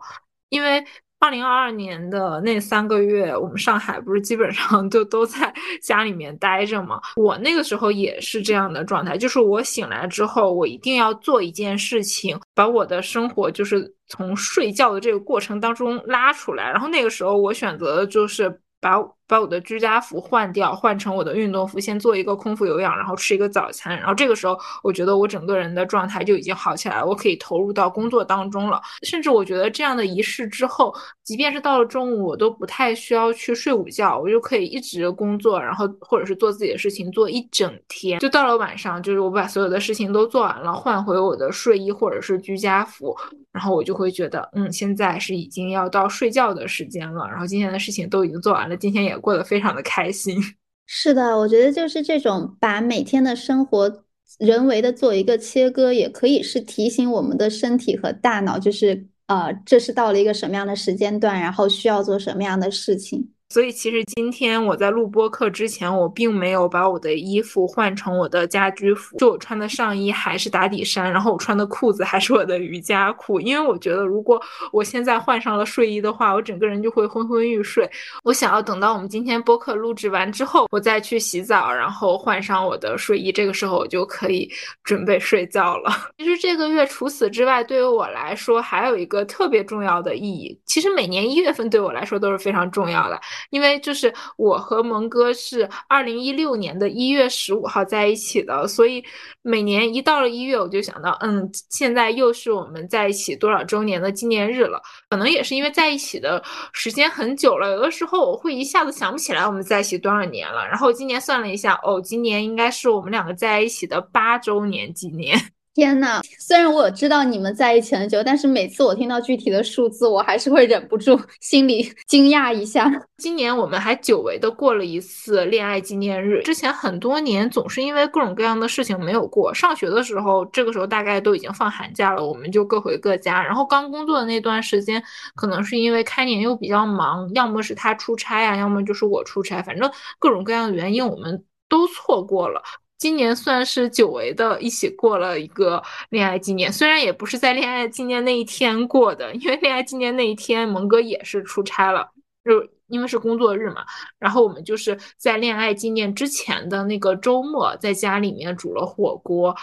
[0.50, 0.84] 因为
[1.20, 7.00] 二零二二年的那三个月，我们上海不是基本上就都在 家里面待着嘛。
[7.16, 16.70] 我那个时候也是这样的状态，就是我醒来之后，我一定要做一件事情，把我的生活就是从睡觉的这个过程当中拉出来。
[16.70, 18.98] 然后那个时候我选择的就是把。
[19.34, 28.80] 把我的居家服换掉，换成我的运动服，先做一个空腹有氧，然后吃一个早餐，然后这个时候我觉得我整个人的状态就已经好起来了，我可以投入到工作当中了。
[29.02, 30.94] 甚至我觉得这样的仪式之后，
[31.24, 38.20] 即便是到了中午，我都不太需要去睡午觉，我就可以一直工作，然后或者是做自己的事情，做一整天。
[38.20, 43.18] 就到了晚上，就是我把所有的事情都做完了，换回我的睡衣或者是居家服，
[43.54, 49.14] 然后我就会觉得，嗯，现在是已经要到睡觉的时间了，然后今天的事情都已经做完了，今天也。
[49.20, 50.38] 过得非常的开心，
[50.86, 54.04] 是的，我觉得就是这种把每天的生活
[54.40, 63.30] 人为的做一个切割，也可以是提醒我们的身体和大脑，就是呃，这是到了一个什么样的时间段，然后需要做什么样的事情。
[63.50, 74.42] 所以其实今天我在录播课之前，我并没有把我的衣服换成我的家居服，就我穿的上衣还是打底衫，然后我穿的裤子还是我的瑜伽裤，因为我觉得如果
[74.72, 77.88] 我现在换上了睡衣的话，我整个人就会昏昏欲睡。
[78.24, 84.52] 我想要等到我们今天播客录制完之后，我再去洗澡，然后换上我的睡衣，这个时候我就可以
[84.84, 85.92] 准备睡觉了。
[86.18, 90.60] 其实这个月除此之外，对于我来说还有一个特别重要的意义。
[90.66, 93.22] 其实每年一月份对我来说都是非常重要的。
[93.50, 99.04] 因为就是我和蒙哥是二零一六年的一月十五号在一起的，所以
[99.42, 104.82] 每年一到了一月，我就想到，嗯，现在又是我们在一起多少周年的纪念日了。
[105.10, 106.42] 可能也是因为在一起的
[106.74, 110.66] 时间很久了，有的时候我会一下子想不起来我们在一起多少年了。
[110.68, 115.53] 然后今年算了一下，哦，今年应该是我们两个在一起的八周年纪念。
[115.74, 122.92] 天呐，虽然我知道你们在一起很久，但是每次我听到具体的数字，我还是会忍不住心里 惊讶一下。
[123.18, 129.52] 今年我们还久违的过了一次恋爱纪念日，之前很多年总是因为各种各样的事情没有过。
[129.52, 133.42] 上学的时候，这个时候大概都已经放寒假了，我们就各回各家。
[133.44, 135.02] 然后刚工作的那段时间，
[135.34, 139.90] 可能是因为开年又比较忙，要么是他出差呀，要么就是我出差，反正
[140.20, 142.62] 各种各样的原因，我们都错过了。
[143.04, 152.10] 今年算是久违的一起过了一个恋爱纪念，虽然也不是在恋爱纪念那一天过的，因为恋爱纪念那一天蒙哥也是出差了，
[152.46, 153.84] 就因为是工作日嘛。
[154.18, 159.54] 然后我们就是在恋爱纪念之前的那个周末，在家里面煮了火锅，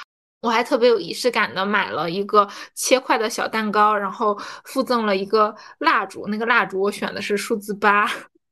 [0.42, 8.06] 我还特别有仪式感的买了一个切块的小蛋糕，然后附赠了一个蜡烛，那个蜡烛我选的是数字八。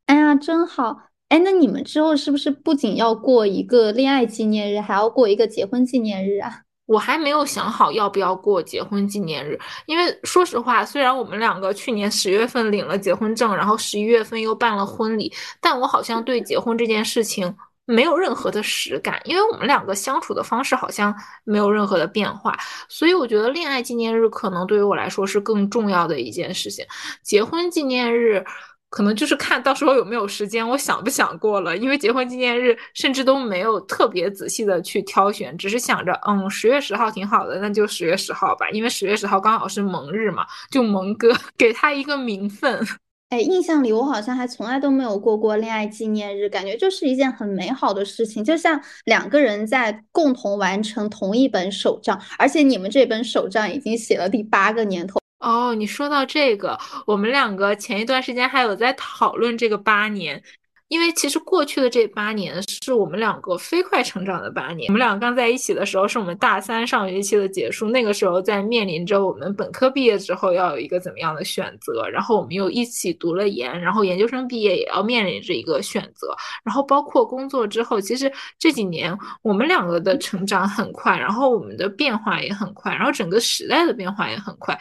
[0.07, 1.08] 哎呀，真好。
[1.29, 6.63] 哎，那你们之后是不是不仅要过一个恋爱纪念日，还要过一个结婚纪念日啊？
[6.87, 15.31] 我还没有想好要不要过结婚纪念日，因为说实话，虽然我们两个去年十月份领了结婚证，然后十一月份又办了婚礼，
[15.61, 21.15] 但我好像对结婚这件事情没有任何的实感，因为我们两个相处的方式好像
[21.45, 26.87] 没有任何的变化，所以我觉得恋爱纪念日可能对于我来说是更重要的一件事情，
[27.23, 28.43] 结婚纪念日。
[28.91, 31.77] 可能就是看到时候有没有时间，我想不想过了。
[31.77, 38.69] 因为结婚纪念日甚至都没有特别仔细的去挑选，只是想着，嗯，十月十号挺好的，那就十月十号吧。
[38.71, 42.87] 因为十月十号刚好是蒙日嘛，就蒙哥 给他一个名分。
[43.29, 55.18] 哎，印象里我好像还从来都没有过过恋爱纪念日，感觉就是一件很美好的事情，就像两个人在共同完成同一本手账，而且你们这本手账已经写了第八个年头。
[55.41, 60.43] 哦，你说到这个，我们两个前一段时间还有在讨论这个八年，
[60.89, 64.89] 因为其实过去的这八年是我们两个飞快成长的八年。
[64.89, 76.35] 我们俩刚在一起的时候，是我们大三上学期的结束，那个时候在面临着我们本科毕业之后要有一个怎么样的选择，然后我们又一起读了研，然后研究生毕业也要面临着一个选择，
[76.65, 84.77] 然后包括工作之后，其实这几年我们两个的成长很快，然后我们的变化也很快，然后整个时代的变化也很快。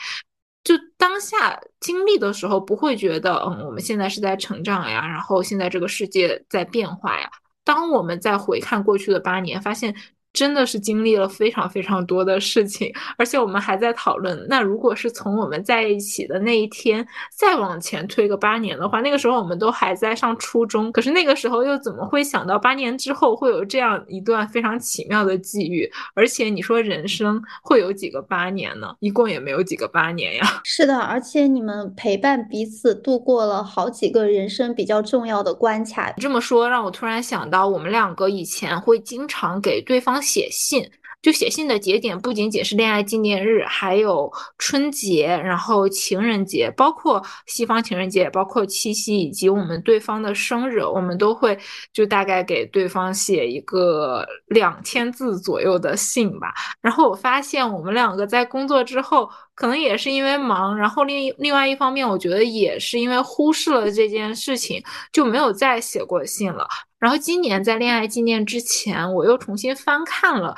[0.67, 7.31] 就当下经历的时候，不会觉得，嗯，我们现在是在成长呀，然后现在这个世界在变化呀。
[7.63, 9.95] 当我们在回看过去的八年，发现。
[10.37, 17.03] 真的是经历了非常非常多的事情，而且我们还在讨论，那如果是从我们在一起的那一天
[17.35, 25.91] 再往前推个八年的话，那个时候我们都还在上初中，可是那个时候又怎么会想到八年之后会有这样一段非常奇妙的际遇？
[26.13, 28.93] 而且你说人生会有几个八年呢？
[28.99, 30.45] 一共也没有几个八年呀。
[30.63, 36.11] 是的，而且你们陪伴彼此度过了好几个人生比较重要的关卡。
[36.17, 40.21] 这么说让我突然想到，我们两个以前会经常给对方。
[40.27, 40.91] 写信，
[41.21, 51.57] 就写信的节点不仅仅是恋爱纪念日，还有春节，然后情人节，包括西方情人节，包括七夕，以及我们对方的生日，我们都会
[51.91, 56.53] 就大概给对方写一个两千字左右的信吧。
[56.81, 64.81] 然后我发现我们两个在工作之后，可能也是因为忙，然后另另外一方面，我觉得也是因为忽视了这件事情，
[65.11, 66.65] 就没有再写过信了。
[66.99, 70.55] 然后今年在恋爱纪念之前，我又重新翻看了，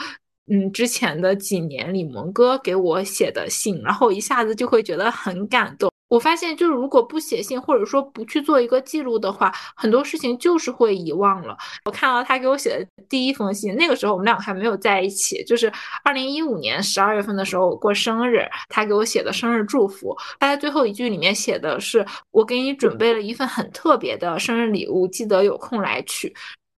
[0.51, 5.89] 嗯，之前的几年李萌哥给我写的信，然后一下子就会觉得很感动。
[6.07, 11.55] 我发现，就是如果不写信，或者说不去做一个记录的话，很多事情就是会遗忘了。
[11.85, 15.71] 我看到他给我写的第一封信，那个时候我们俩还没有在一起，就是
[16.03, 20.17] 二零一五年十二月份的时候，我过生日，他给我写的生日祝福。
[20.39, 26.33] 他在最后一句里面写的是：“我给你准备了一份很特别的生日礼物，记得有空来取。”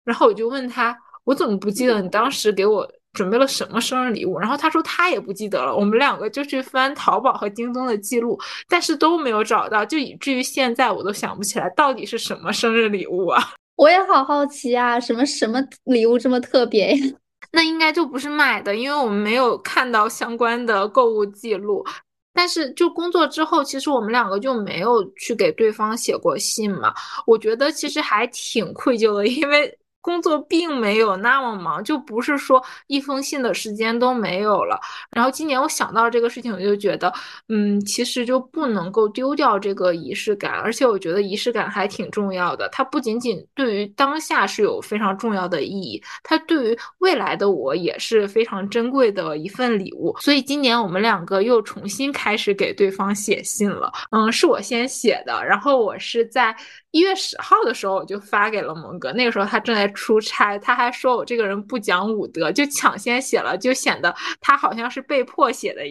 [0.04, 4.38] 然后我就问他：“我怎么不记得你当时给我？”准备了什么生日礼物？
[4.38, 5.74] 然后他说他也不记得了。
[5.74, 8.38] 我们两个就去翻淘宝和京东的记录，
[8.68, 13.52] 但是都没有找到，就以至于现在我都想不起来到底是什么生日礼物啊！
[13.76, 17.06] 我也好好奇啊，什么什么礼物这么特别呀？
[17.52, 21.84] 那应该就不是买的，因为我们没有看到相关的购物记录。
[22.32, 26.94] 但是就工作之后，其实我们两个就没有去给对方写过信嘛。
[27.26, 29.76] 我觉得其实还挺愧疚的，因为。
[30.00, 34.80] 工作并没有那么忙，就不是说一封信的时间都没有了。
[35.10, 37.12] 然后今年我想到这个事情，我就觉得，
[37.48, 42.68] 嗯，其实就不能够丢掉这个仪式感，而且我觉得仪式感还挺重要的。
[42.70, 50.16] 它不仅仅对于当下是有非常重要的意义，它对于未来的我也是非常珍贵的一份礼物。
[50.20, 53.92] 所以今年我们两个又重新开始给对方写信了。
[54.10, 56.56] 嗯，是我先写的，然后我是在。
[56.92, 59.12] 一月十号的时候，我就发给了蒙哥。
[59.12, 65.82] 那个时候他正在出差，他还说我这个人不讲武德，就抢先写了，就显得他好像是被迫写的。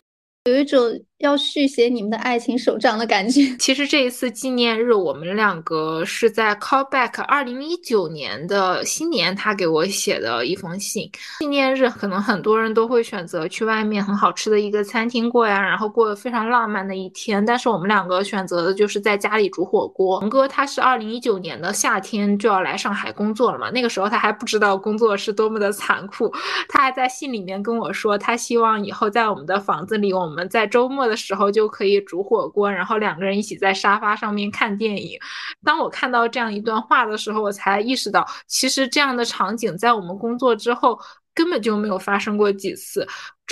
[0.45, 0.81] 有一种
[1.19, 3.41] 要续写你们的爱情手账的感觉。
[3.59, 11.09] 其实这一次纪念日，我们两个是在 callback 二零一九年的新年，他给我写的一封信。
[11.39, 17.45] 纪念日可能很多人都会选择去外面很好吃的一个餐厅过呀，然后过非常浪漫的一天。
[17.45, 20.21] 但是我们两个选择的就是在家里煮火锅。
[20.21, 26.33] 龙哥他是二零一九年的夏天就要来上海工作了嘛，那个时候他还不知道工作是多么的残酷，
[26.69, 35.19] 他还在信里面跟我说，他希望以后在我们的房子里，我们在周末的时候就可以煮火锅，然后两个人一起在沙发上面看电影。
[35.65, 40.98] 当我看到这样一段话的时候，我才意识到，其实这样的场景在我们工作之后
[41.34, 43.07] 根本就没有发生过几次。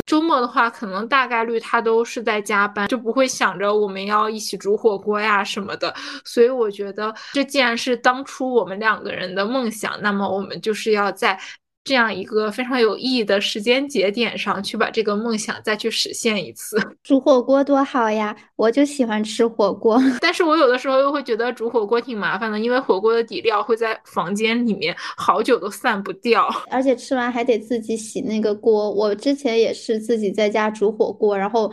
[0.05, 5.93] 周末的话，可能大概率他都是在加班，就不会想着我们要一起煮火锅呀什么的。
[6.23, 11.37] 所以我觉得，这既然是当初我们两个人的梦想，那么我们就是要在。
[11.87, 18.35] 这样一个非常有意义的时间节点上去把这个梦想再去实现一次， 煮火锅多好呀！
[18.57, 28.91] 我就喜欢吃火锅， 但是我有的时候又会觉得煮火锅挺麻烦的，因为火锅的底料会在房间里面好久都散不掉，而且吃完还得自己洗那个锅。
[28.91, 31.71] 我之前也是自己在家煮火锅，然后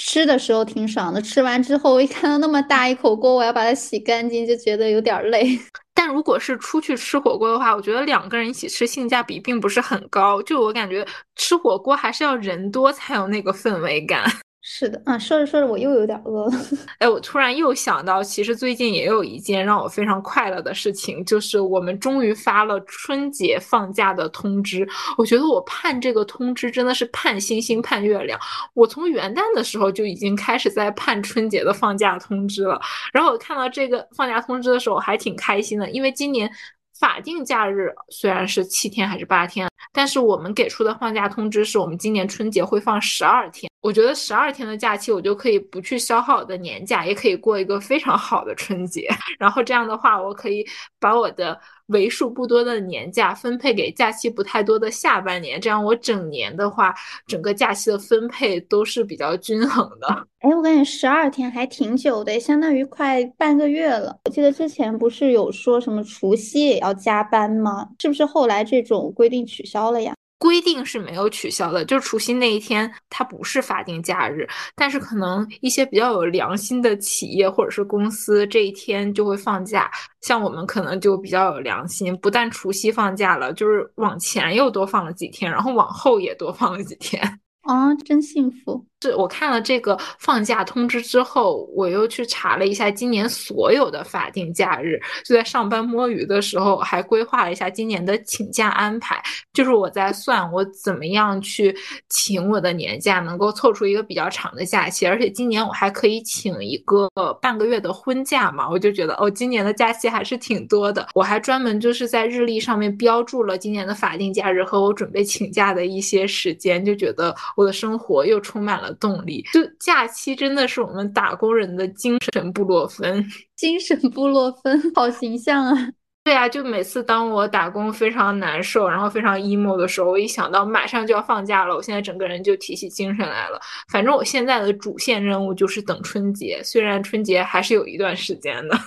[0.00, 5.58] 吃的时候挺爽的，吃完之后我一看到那么大一口锅，我要把它洗干净，就觉得有点累。
[5.94, 10.42] 但如果是出去吃火锅的话，我觉得两个人一起吃性价比并不是很高。
[10.42, 11.06] 就我感觉，
[11.36, 14.24] 吃火锅还是要人多才有那个氛围感。
[14.62, 16.52] 是的，啊，说着说着我又有点饿了。
[16.98, 24.86] 哎，我突然又想到，其实最近也有一件让我非常快乐的事情，就是我们终于发了春节放假的通知。
[25.16, 28.38] 我觉得我盼这个通知真的是盼星星盼月亮。
[28.74, 32.78] 我从元旦的时候就已经开始在盼春节的放假通知了。
[33.12, 36.50] 然后我看到这个放假通知的时候，还挺开心的，因为今年。
[36.98, 43.69] 法定假日虽然是七天还是八天，但是我们给出的放假通知是我们今年春节会放十二天。
[43.82, 49.08] 我觉得十二天的假期，我就可以不去消耗我的年假，也可以过一个非常好的春节。
[49.38, 50.66] 然后这样的话，我可以
[50.98, 56.94] 把我的为数不多的年假分配给假期不太多的下半年，这样我整年的话，
[57.26, 60.26] 整个假期的分配都是比较均衡的。
[60.40, 64.14] 哎，我感觉十二天还挺久的，相当于快半个月了。
[64.26, 67.88] 我记得之前不是有说什么除夕也要加班吗？
[67.98, 70.12] 是不是后来这种规定取消了呀？
[70.40, 79.90] 规定是没有取消的，就除夕那一天它不是法定假日，但是可能一些比较有良心的企业或者是公司这一天就会放假。
[80.22, 87.22] 像我们可能就比较有良心，不但除夕放假了，就是往前又多放了几天，然后往后也多放了几天。
[87.60, 88.86] 啊，真幸福！
[89.02, 99.22] 是我看了这个放假通知之后，我又去查了一下今年所有的法定假日，就在上班摸鱼的时候，还规划了一下今年的请假安排。
[99.52, 101.74] 就是我在算我怎么样去
[102.08, 105.06] 请我的年假，能够凑出一个比较长的假期。
[105.06, 107.08] 而且今年我还可以请一个
[107.40, 111.08] 半个月的婚假嘛，我就觉得哦，今年的假期还是挺多的。
[111.14, 117.34] 我还专门就是在日历上面标注了今年的法定假日和我准备请假的一些时间，就觉得。
[117.56, 123.24] 我的生活又充满了动力，就假期真的是我们打工人的精神布洛芬。
[123.56, 125.88] 精神布洛芬，好形象啊！
[126.22, 133.58] 对啊，就每次当我打工非常难受，然后非常 emo 的时候，我一想到马上就要放假了，我现在整个人就提起精神来了。
[133.90, 138.78] 反正我现在的主线任务就是等春节，虽然春节还是有一段时间的。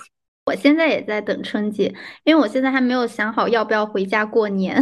[0.46, 4.76] 我现在也在等春节，因为我现在还没有想好要不要回家过年。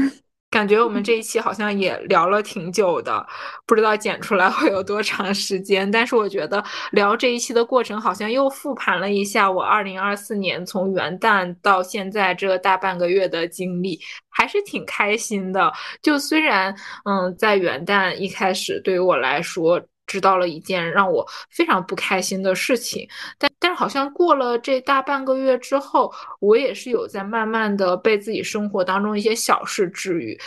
[0.53, 3.27] 感觉我们这一期好像也聊了挺久的，
[3.67, 5.91] 不知道剪出来会有多长时间。
[5.91, 6.63] 但是我觉得
[6.93, 13.99] 聊这一期的过程，好像又复盘了一下我二零二四年从元旦到现在这大半个月的经历，
[14.29, 15.73] 还是挺开心的。
[16.03, 16.77] 就虽然，
[17.07, 19.83] 嗯，在元旦一开始对于我来说。
[20.07, 23.09] 知道了一件让我非常不开心的事情，
[23.39, 30.39] 但但是好像过了这大半个月之后，我也是有在慢慢的被自己生活当中一些小事治愈。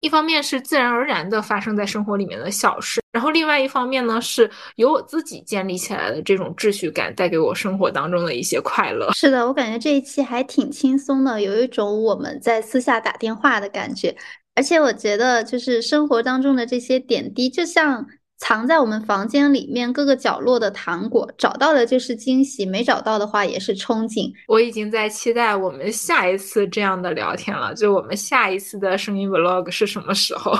[0.00, 9.10] 一方面是自然而然的发生在生活里面的小事，然后另外一方面呢，是由我自己建立起来的这种秩序感带给我生活当中的一些快乐。
[9.12, 14.14] 是的，我感觉这一期还挺轻松的，有一种我们在私下打电话的感觉，
[14.54, 18.06] 而且我觉得就是生活当中的这些点滴，就像。
[18.38, 24.30] 藏在我们房间里面各个角落的糖果，找到的就是惊喜，没找到的话也是憧憬。
[24.46, 30.52] 我已经在期待我们下一次这样的聊天了，就我们下一次的声音 vlog 是什么时候？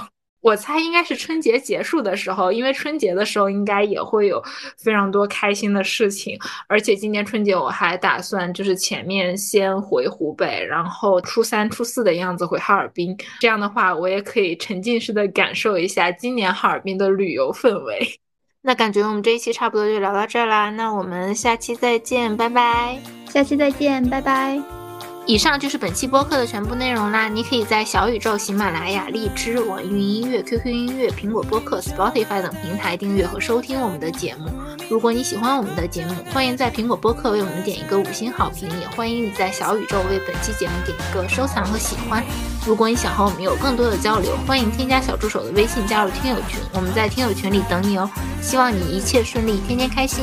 [0.47, 4.40] 我猜应该是春节结束的时候，因为春节的时候应该也会有
[4.78, 6.39] 非常多开心的事情。
[6.68, 13.16] 而且今年春节我还打算就是前面先回湖北，然后初三、初四的样子回哈尔滨。
[13.40, 18.09] 这样的话，我也可以沉浸式的感受一下今年哈尔滨的旅游氛围。
[18.62, 22.97] 那感觉我们这一期差不多就聊到这儿啦，那我们下期再见，拜拜。
[23.28, 24.85] 下期再见，拜拜。
[25.28, 27.28] 以上就是本期播客的全部内容啦！
[27.28, 34.48] 你可以在小宇宙、喜马拉雅、荔枝、网易云音乐、QQ 音乐、苹果播客、Spotify 等平台订阅和收听我们的节目。
[34.89, 42.23] 如果你喜欢我们的节目，欢迎在苹果播客为我们点一个五星好评，也欢迎你在小宇宙为本期节目点一个收藏和喜欢。
[42.65, 48.09] 如果你想和我们有更多的交流，欢迎添加小助手的微信加入听友群，我们在听友群里等你哦。
[48.40, 50.23] 希望你一切顺利，天天开心。